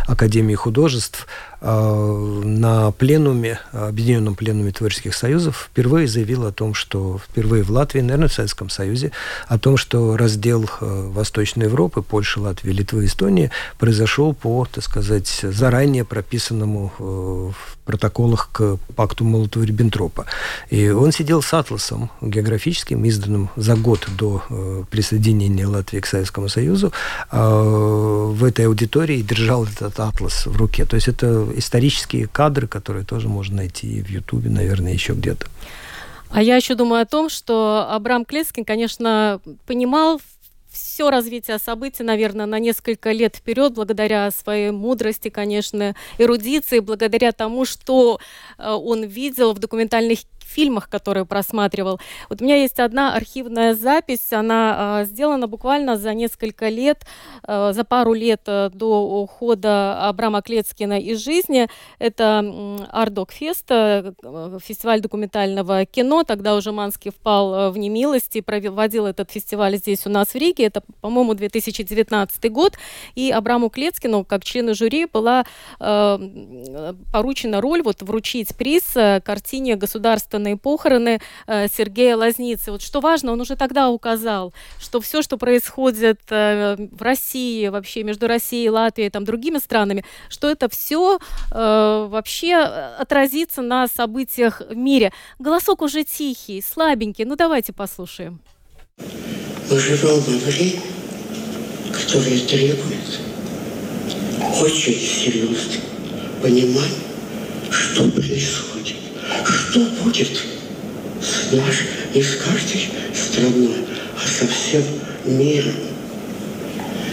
Академии 0.07 0.55
художеств, 0.55 1.27
на 1.61 2.91
пленуме, 2.91 3.59
Объединенном 3.71 4.35
пленуме 4.35 4.71
творческих 4.71 5.13
союзов 5.13 5.69
впервые 5.71 6.07
заявил 6.07 6.45
о 6.45 6.51
том, 6.51 6.73
что 6.73 7.17
впервые 7.17 7.63
в 7.63 7.69
Латвии, 7.69 8.01
наверное, 8.01 8.29
в 8.29 8.33
Советском 8.33 8.69
Союзе, 8.69 9.11
о 9.47 9.59
том, 9.59 9.75
что 9.77 10.15
раздел 10.15 10.69
Восточной 10.79 11.65
Европы, 11.65 12.01
Польши, 12.01 12.39
Латвии, 12.39 12.71
Литвы 12.71 13.05
Эстонии 13.05 13.51
произошел 13.77 14.33
по, 14.33 14.67
так 14.71 14.83
сказать, 14.83 15.27
заранее 15.27 16.05
прописанному 16.05 16.93
э, 16.97 17.03
в 17.03 17.77
протоколах 17.89 18.49
к 18.51 18.77
пакту 18.95 19.25
Молотова-Риббентропа. 19.25 20.25
И 20.69 20.89
он 20.89 21.11
сидел 21.11 21.41
с 21.41 21.51
атласом 21.55 22.11
географическим, 22.21 23.03
изданным 23.05 23.49
за 23.55 23.75
год 23.75 24.07
до 24.15 24.43
э, 24.49 24.83
присоединения 24.91 25.67
Латвии 25.67 25.99
к 25.99 26.05
Советскому 26.05 26.49
Союзу, 26.49 26.93
а, 27.31 28.29
в 28.31 28.43
этой 28.43 28.67
аудитории 28.67 29.23
держал 29.23 29.65
этот 29.65 29.99
атлас 29.99 30.45
в 30.45 30.55
руке. 30.55 30.85
То 30.85 30.97
есть 30.97 31.07
это 31.07 31.47
исторические 31.55 32.27
кадры, 32.27 32.67
которые 32.67 33.05
тоже 33.05 33.27
можно 33.27 33.57
найти 33.57 34.03
в 34.03 34.09
Ютубе, 34.09 34.51
наверное, 34.51 34.93
еще 34.93 35.13
где-то. 35.13 35.47
А 36.29 36.43
я 36.43 36.57
еще 36.57 36.75
думаю 36.75 37.01
о 37.01 37.05
том, 37.05 37.27
что 37.29 37.87
Абрам 37.89 38.23
Клескин, 38.23 38.65
конечно, 38.65 39.39
понимал 39.65 40.21
все 40.71 41.09
развитие 41.09 41.57
событий, 41.57 42.03
наверное, 42.03 42.45
на 42.45 42.59
несколько 42.59 43.11
лет 43.11 43.37
вперед, 43.37 43.73
благодаря 43.73 44.29
своей 44.31 44.71
мудрости, 44.71 45.29
конечно, 45.29 45.95
эрудиции, 46.17 46.79
благодаря 46.79 47.31
тому, 47.31 47.65
что 47.65 48.19
э, 48.57 48.69
он 48.69 49.03
видел 49.03 49.53
в 49.53 49.59
документальных 49.59 50.19
фильмах, 50.49 50.89
которые 50.89 51.25
просматривал. 51.25 51.99
Вот 52.29 52.41
у 52.41 52.45
меня 52.45 52.55
есть 52.55 52.79
одна 52.79 53.15
архивная 53.15 53.73
запись, 53.75 54.33
она 54.33 55.01
э, 55.01 55.05
сделана 55.05 55.47
буквально 55.47 55.97
за 55.97 56.13
несколько 56.13 56.69
лет, 56.69 57.05
э, 57.47 57.71
за 57.73 57.83
пару 57.83 58.13
лет 58.13 58.41
э, 58.47 58.69
до 58.73 59.21
ухода 59.21 60.07
Абрама 60.07 60.41
Клецкина 60.41 60.99
из 60.99 61.23
жизни. 61.23 61.67
Это 61.99 62.87
Ардок 62.91 63.31
Фест, 63.31 63.65
э, 63.69 64.13
фестиваль 64.63 65.01
документального 65.01 65.85
кино. 65.85 66.23
Тогда 66.23 66.55
уже 66.55 66.71
Манский 66.71 67.11
впал 67.11 67.53
э, 67.53 67.69
в 67.69 67.77
немилость 67.77 68.35
и 68.35 68.41
проводил 68.41 69.05
этот 69.05 69.31
фестиваль 69.31 69.77
здесь 69.77 70.05
у 70.05 70.09
нас 70.09 70.29
в 70.29 70.35
Риге. 70.35 70.65
Это, 70.65 70.81
по-моему, 71.01 71.33
2019 71.33 72.51
год. 72.51 72.73
И 73.15 73.31
Абраму 73.31 73.69
Клецкину, 73.69 74.25
как 74.25 74.43
члену 74.43 74.73
жюри, 74.73 75.05
была 75.05 75.45
э, 75.79 76.93
поручена 77.11 77.61
роль 77.61 77.81
вот 77.81 78.01
вручить 78.01 78.55
приз 78.55 78.95
э, 78.95 79.21
картине 79.21 79.75
государственного 79.75 80.38
государственные 80.39 80.57
похороны 80.57 81.19
э, 81.47 81.67
Сергея 81.67 82.15
Лазницы. 82.15 82.71
Вот 82.71 82.81
что 82.81 82.99
важно, 83.01 83.31
он 83.31 83.41
уже 83.41 83.55
тогда 83.55 83.89
указал, 83.89 84.53
что 84.79 84.99
все, 85.01 85.21
что 85.21 85.37
происходит 85.37 86.19
э, 86.29 86.75
в 86.91 87.01
России, 87.01 87.67
вообще 87.67 88.03
между 88.03 88.27
Россией, 88.27 88.69
Латвией 88.69 89.07
и 89.07 89.11
там, 89.11 89.25
другими 89.25 89.59
странами, 89.59 90.03
что 90.29 90.49
это 90.49 90.69
все 90.69 91.19
вообще 91.51 92.55
отразится 92.55 93.61
на 93.61 93.87
событиях 93.87 94.61
в 94.69 94.75
мире. 94.75 95.11
Голосок 95.39 95.81
уже 95.81 96.03
тихий, 96.03 96.61
слабенький. 96.61 97.25
Ну 97.25 97.35
давайте 97.35 97.73
послушаем. 97.73 98.39
Мы 99.69 99.79
живем 99.79 100.19
во 100.19 100.37
время, 100.37 100.79
которое 101.91 102.39
требует 102.39 103.19
очень 104.61 104.93
серьезно 104.93 105.81
понимать, 106.41 106.95
что 107.71 108.09
происходит, 108.09 108.95
что 109.45 109.79
будет 110.03 110.29
с 111.21 111.51
нашей, 111.51 111.87
не 112.13 112.23
с 112.23 112.35
каждой 112.35 112.89
страной, 113.13 113.75
а 114.15 114.27
со 114.27 114.47
всем 114.47 114.83
миром. 115.25 115.75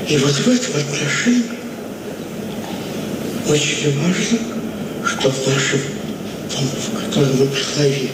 И 0.08 0.16
вот 0.18 0.32
в 0.32 0.48
этом 0.48 0.80
отношении 0.80 1.42
очень 3.48 3.98
важно, 4.00 4.38
что 5.04 5.30
в 5.30 5.46
нашем, 5.46 5.80
в 6.50 7.04
котором 7.04 7.36
мы 7.38 7.46
прославили, 7.46 8.10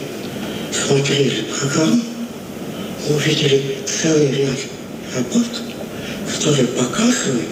смотрели 0.71 1.45
программу, 1.59 2.01
мы 3.07 3.15
увидели 3.15 3.77
целый 3.85 4.31
ряд 4.31 4.57
работ, 5.15 5.47
которые 6.33 6.67
показывают, 6.67 7.49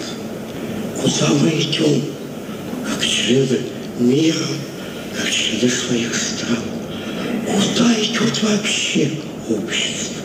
куда 1.00 1.28
мы 1.34 1.50
идем, 1.50 2.02
как 2.88 3.04
члены 3.04 3.60
мира, 3.98 4.46
члены 5.30 5.70
своих 5.70 6.14
стран. 6.14 6.58
Куда 7.46 7.94
идет 7.94 8.42
вообще 8.42 9.10
общество? 9.48 10.22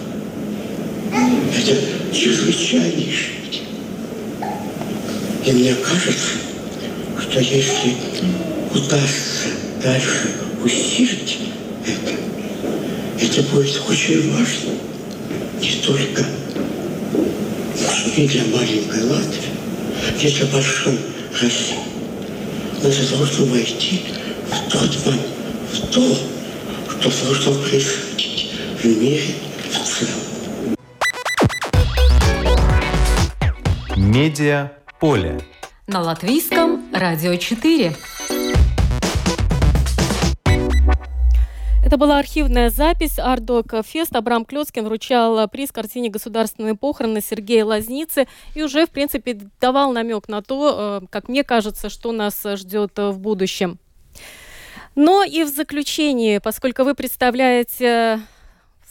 Это 1.57 1.75
чрезвычайнейшее 2.13 3.37
И 5.45 5.51
мне 5.51 5.75
кажется, 5.75 6.33
что 7.21 7.39
если 7.39 7.95
удастся 8.73 9.47
дальше 9.83 10.35
усилить 10.63 11.39
это, 11.85 12.15
это 13.19 13.41
будет 13.49 13.81
очень 13.89 14.31
важно 14.31 14.71
не 15.61 15.71
только 15.85 16.25
для 18.25 18.43
маленькой 18.45 19.03
Латвии, 19.03 19.57
и 20.21 20.27
для 20.27 20.45
большой 20.47 20.97
России. 21.39 21.77
Но 22.81 22.89
это 22.89 23.15
должно 23.15 23.45
войти 23.45 24.01
момент, 24.81 25.27
в 25.71 25.79
то, 25.91 27.09
что 27.09 27.25
должно 27.25 27.53
происходить 27.63 28.51
в 28.79 28.85
мире 28.85 29.35
в 29.63 29.77
целом. 29.83 30.75
Медиа 33.95 34.71
поле. 34.99 35.39
На 35.87 36.01
латвийском 36.01 36.85
радио 36.93 37.35
4. 37.35 37.95
Это 41.83 41.97
была 41.97 42.19
архивная 42.19 42.69
запись 42.69 43.17
Ардок 43.17 43.73
Фест. 43.85 44.15
Абрам 44.15 44.43
Клёцкин 44.45 44.85
вручал 44.85 45.47
приз 45.47 45.71
картине 45.71 46.09
«Государственные 46.09 46.75
похороны» 46.75 47.21
Сергея 47.21 47.63
Лазницы 47.63 48.27
и 48.53 48.61
уже, 48.61 48.85
в 48.85 48.89
принципе, 48.89 49.39
давал 49.61 49.93
намек 49.93 50.27
на 50.27 50.41
то, 50.41 50.99
э, 51.01 51.07
как 51.09 51.29
мне 51.29 51.43
кажется, 51.43 51.89
что 51.89 52.11
нас 52.11 52.43
ждет 52.43 52.91
в 52.97 53.17
будущем. 53.17 53.79
Но 54.97 55.23
и 55.23 55.43
в 55.43 55.47
заключении, 55.49 56.39
поскольку 56.39 56.83
вы 56.83 56.95
представляете 56.95 58.19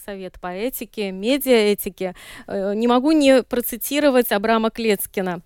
Совет 0.05 0.39
по 0.41 0.47
этике, 0.47 1.11
медиаэтике, 1.11 2.15
э, 2.47 2.75
не 2.77 2.87
могу 2.87 3.11
не 3.11 3.43
процитировать 3.43 4.31
Абрама 4.31 4.71
Клецкина. 4.71 5.41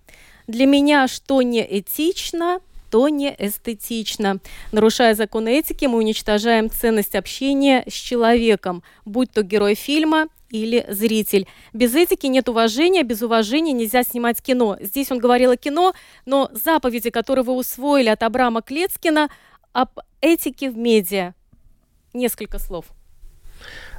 «Для 0.47 0.67
меня 0.67 1.09
что 1.09 1.41
не 1.41 1.67
этично, 1.67 2.61
то 2.91 3.09
не 3.09 3.35
эстетично. 3.39 4.39
Нарушая 4.71 5.15
законы 5.15 5.49
этики, 5.59 5.87
мы 5.87 5.97
уничтожаем 5.97 6.69
ценность 6.69 7.15
общения 7.15 7.83
с 7.89 7.95
человеком, 7.95 8.83
будь 9.07 9.33
то 9.33 9.43
герой 9.43 9.75
фильма 9.75 10.27
или 10.51 10.85
зритель. 10.91 11.47
Без 11.73 11.95
этики 11.95 12.27
нет 12.27 12.51
уважения, 12.51 13.03
без 13.03 13.23
уважения 13.23 13.73
нельзя 13.73 14.03
снимать 14.03 14.43
кино. 14.43 14.77
Здесь 14.79 15.11
он 15.11 15.21
говорил 15.21 15.53
о 15.53 15.57
кино, 15.57 15.95
но 16.27 16.51
заповеди, 16.53 17.09
которые 17.09 17.47
вы 17.47 17.55
усвоили 17.55 18.11
от 18.11 18.23
Абрама 18.23 18.61
Клецкина 18.61 19.31
об 19.73 19.99
этике 20.21 20.71
в 20.71 20.77
медиа. 20.77 21.35
Несколько 22.13 22.59
слов. 22.59 22.87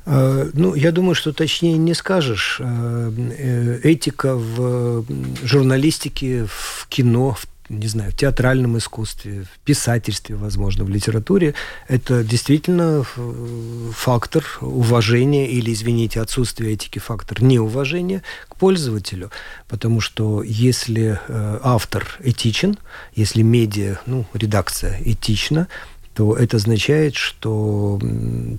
А, 0.06 0.50
ну, 0.54 0.74
я 0.76 0.92
думаю, 0.92 1.16
что 1.16 1.34
точнее 1.34 1.78
не 1.78 1.94
скажешь. 1.94 2.58
А, 2.60 3.12
э, 3.12 3.80
этика 3.84 4.36
в 4.36 5.06
журналистике, 5.44 6.46
в 6.46 6.88
кино, 6.90 7.34
в 7.34 7.46
не 7.72 7.88
знаю, 7.88 8.12
в 8.12 8.16
театральном 8.16 8.78
искусстве, 8.78 9.44
в 9.44 9.60
писательстве, 9.60 10.36
возможно, 10.36 10.84
в 10.84 10.90
литературе, 10.90 11.54
это 11.88 12.24
действительно 12.24 13.06
э, 13.16 13.92
фактор 13.94 14.46
уважения 14.62 15.48
или, 15.48 15.72
извините, 15.72 16.22
отсутствие 16.22 16.74
этики, 16.74 17.00
фактор 17.00 17.42
неуважения 17.42 18.24
к 18.50 18.56
пользователю. 18.58 19.32
Потому 19.68 20.02
что 20.02 20.44
если 20.44 21.20
э, 21.28 21.60
автор 21.64 22.20
этичен, 22.20 22.78
если 23.16 23.42
медиа, 23.42 23.98
ну, 24.06 24.26
редакция 24.34 25.00
этична, 25.04 25.68
то 26.14 26.36
это 26.36 26.58
означает, 26.58 27.16
что 27.16 28.00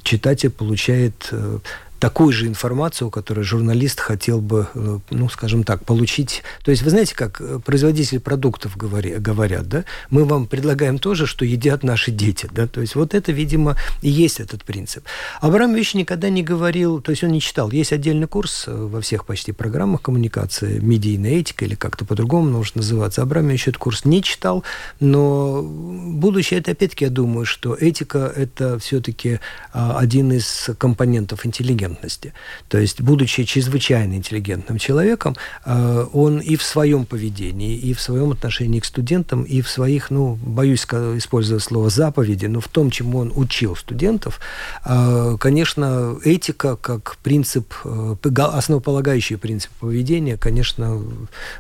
читатель 0.03 0.51
получает 0.51 1.29
э, 1.33 1.59
такую 2.03 2.33
же 2.33 2.49
информацию, 2.49 3.11
которую 3.11 3.45
журналист 3.45 4.01
хотел 4.01 4.41
бы, 4.41 4.67
э, 4.75 4.99
ну, 5.11 5.29
скажем 5.29 5.63
так, 5.63 5.85
получить. 5.85 6.43
То 6.65 6.73
есть, 6.73 6.83
вы 6.83 6.91
знаете, 6.91 7.15
как 7.15 7.41
э, 7.41 7.61
производители 7.65 8.19
продуктов 8.19 8.77
говорят, 8.77 9.23
говорят, 9.23 9.69
да, 9.69 9.85
мы 10.11 10.25
вам 10.25 10.49
предлагаем 10.49 10.99
то 10.99 11.15
же, 11.15 11.29
что 11.29 11.45
едят 11.45 11.85
наши 11.85 12.11
дети, 12.11 12.49
да, 12.53 12.67
то 12.67 12.81
есть 12.81 12.97
вот 12.97 13.15
это, 13.15 13.31
видимо, 13.31 13.77
и 14.01 14.11
есть 14.11 14.41
этот 14.41 14.65
принцип. 14.65 15.05
Абрамович 15.41 15.95
никогда 15.95 16.29
не 16.29 16.43
говорил, 16.43 17.01
то 17.01 17.11
есть 17.13 17.23
он 17.23 17.31
не 17.31 17.41
читал, 17.41 17.71
есть 17.71 17.93
отдельный 17.93 18.27
курс 18.27 18.65
э, 18.67 18.75
во 18.75 19.01
всех 19.01 19.25
почти 19.25 19.53
программах 19.53 20.03
коммуникации, 20.03 20.81
медийная 20.81 21.39
этика 21.39 21.65
или 21.65 21.77
как-то 21.77 22.05
по-другому 22.05 22.51
может 22.51 22.75
называться. 22.75 23.23
Абрамович 23.23 23.69
этот 23.69 23.79
курс 23.79 24.05
не 24.05 24.25
читал, 24.25 24.65
но 24.99 25.63
будущее, 25.63 26.59
это 26.59 26.73
опять-таки, 26.73 27.05
я 27.05 27.13
думаю, 27.13 27.47
что 27.47 27.77
этика– 27.77 28.33
это 28.37 28.81
все-таки 28.81 29.39
а, 29.73 29.99
один 30.01 30.33
из 30.33 30.69
компонентов 30.79 31.47
интеллигентности 31.47 31.92
интеллигентности. 31.93 32.33
То 32.69 32.79
есть, 32.79 33.01
будучи 33.01 33.45
чрезвычайно 33.45 34.15
интеллигентным 34.15 34.79
человеком, 34.79 35.37
э, 35.65 36.07
он 36.13 36.39
и 36.39 36.57
в 36.57 36.63
своем 36.63 37.05
поведении, 37.05 37.77
и 37.77 37.93
в 37.93 38.01
своем 38.01 38.31
отношении 38.31 38.81
к 38.81 38.85
студентам, 38.85 39.43
и 39.43 39.61
в 39.61 39.69
своих, 39.69 40.11
ну, 40.11 40.39
боюсь 40.43 40.85
использовать 40.85 41.63
слово 41.63 41.91
заповеди, 41.91 42.47
но 42.47 42.61
в 42.61 42.69
том, 42.69 42.91
чему 42.91 43.19
он 43.19 43.33
учил 43.35 43.77
студентов, 43.77 44.41
э, 44.85 45.37
конечно, 45.39 46.17
этика 46.25 46.77
как 46.77 47.17
принцип, 47.23 47.75
э, 47.85 48.17
основополагающий 48.37 49.37
принцип 49.37 49.71
поведения, 49.81 50.37
конечно, 50.37 51.01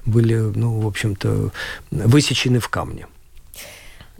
были, 0.06 0.36
ну, 0.36 0.80
в 0.80 0.86
общем-то, 0.86 1.50
высечены 1.90 2.58
в 2.58 2.68
камне. 2.68 3.06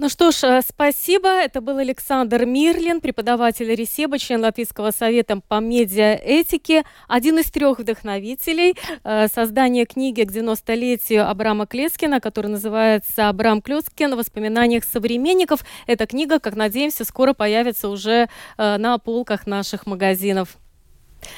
Ну 0.03 0.09
что 0.09 0.33
ж, 0.33 0.43
э, 0.43 0.63
спасибо. 0.67 1.29
Это 1.29 1.61
был 1.61 1.79
Александр 1.79 2.45
Мирлин, 2.45 3.01
преподаватель 3.01 3.73
Ресеба, 3.73 4.19
член 4.19 4.41
Латвийского 4.41 4.91
совета 4.91 5.41
по 5.47 5.61
медиаэтике, 5.61 6.83
один 7.07 7.39
из 7.39 7.53
трех 7.53 7.79
вдохновителей 7.79 8.75
э, 9.05 9.29
создания 9.29 9.87
книги 9.87 10.25
к 10.25 10.33
90-летию 10.33 11.31
Абрама 11.31 11.69
Клецкина, 11.69 12.19
которая 12.19 12.51
называется 12.51 13.29
«Абрам 13.29 13.63
Клецкин. 13.63 14.17
Воспоминаниях 14.17 14.83
современников». 14.83 15.65
Эта 15.87 16.09
книга, 16.09 16.41
как 16.41 16.57
надеемся, 16.57 17.05
скоро 17.05 17.33
появится 17.33 17.89
уже 17.89 18.29
э, 18.59 18.77
на 18.79 18.99
полках 18.99 19.47
наших 19.47 19.87
магазинов. 19.87 20.57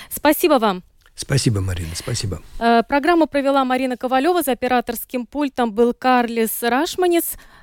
Спасибо 0.09 0.55
вам. 0.55 0.83
Спасибо, 1.17 1.61
Марина, 1.61 1.95
спасибо. 1.95 2.41
Э, 2.59 2.83
программу 2.83 3.27
провела 3.27 3.65
Марина 3.65 3.97
Ковалева. 3.97 4.43
За 4.43 4.53
операторским 4.53 5.27
пультом 5.27 5.73
был 5.73 5.95
Карлис 5.95 6.63
Рашманец. 6.63 7.35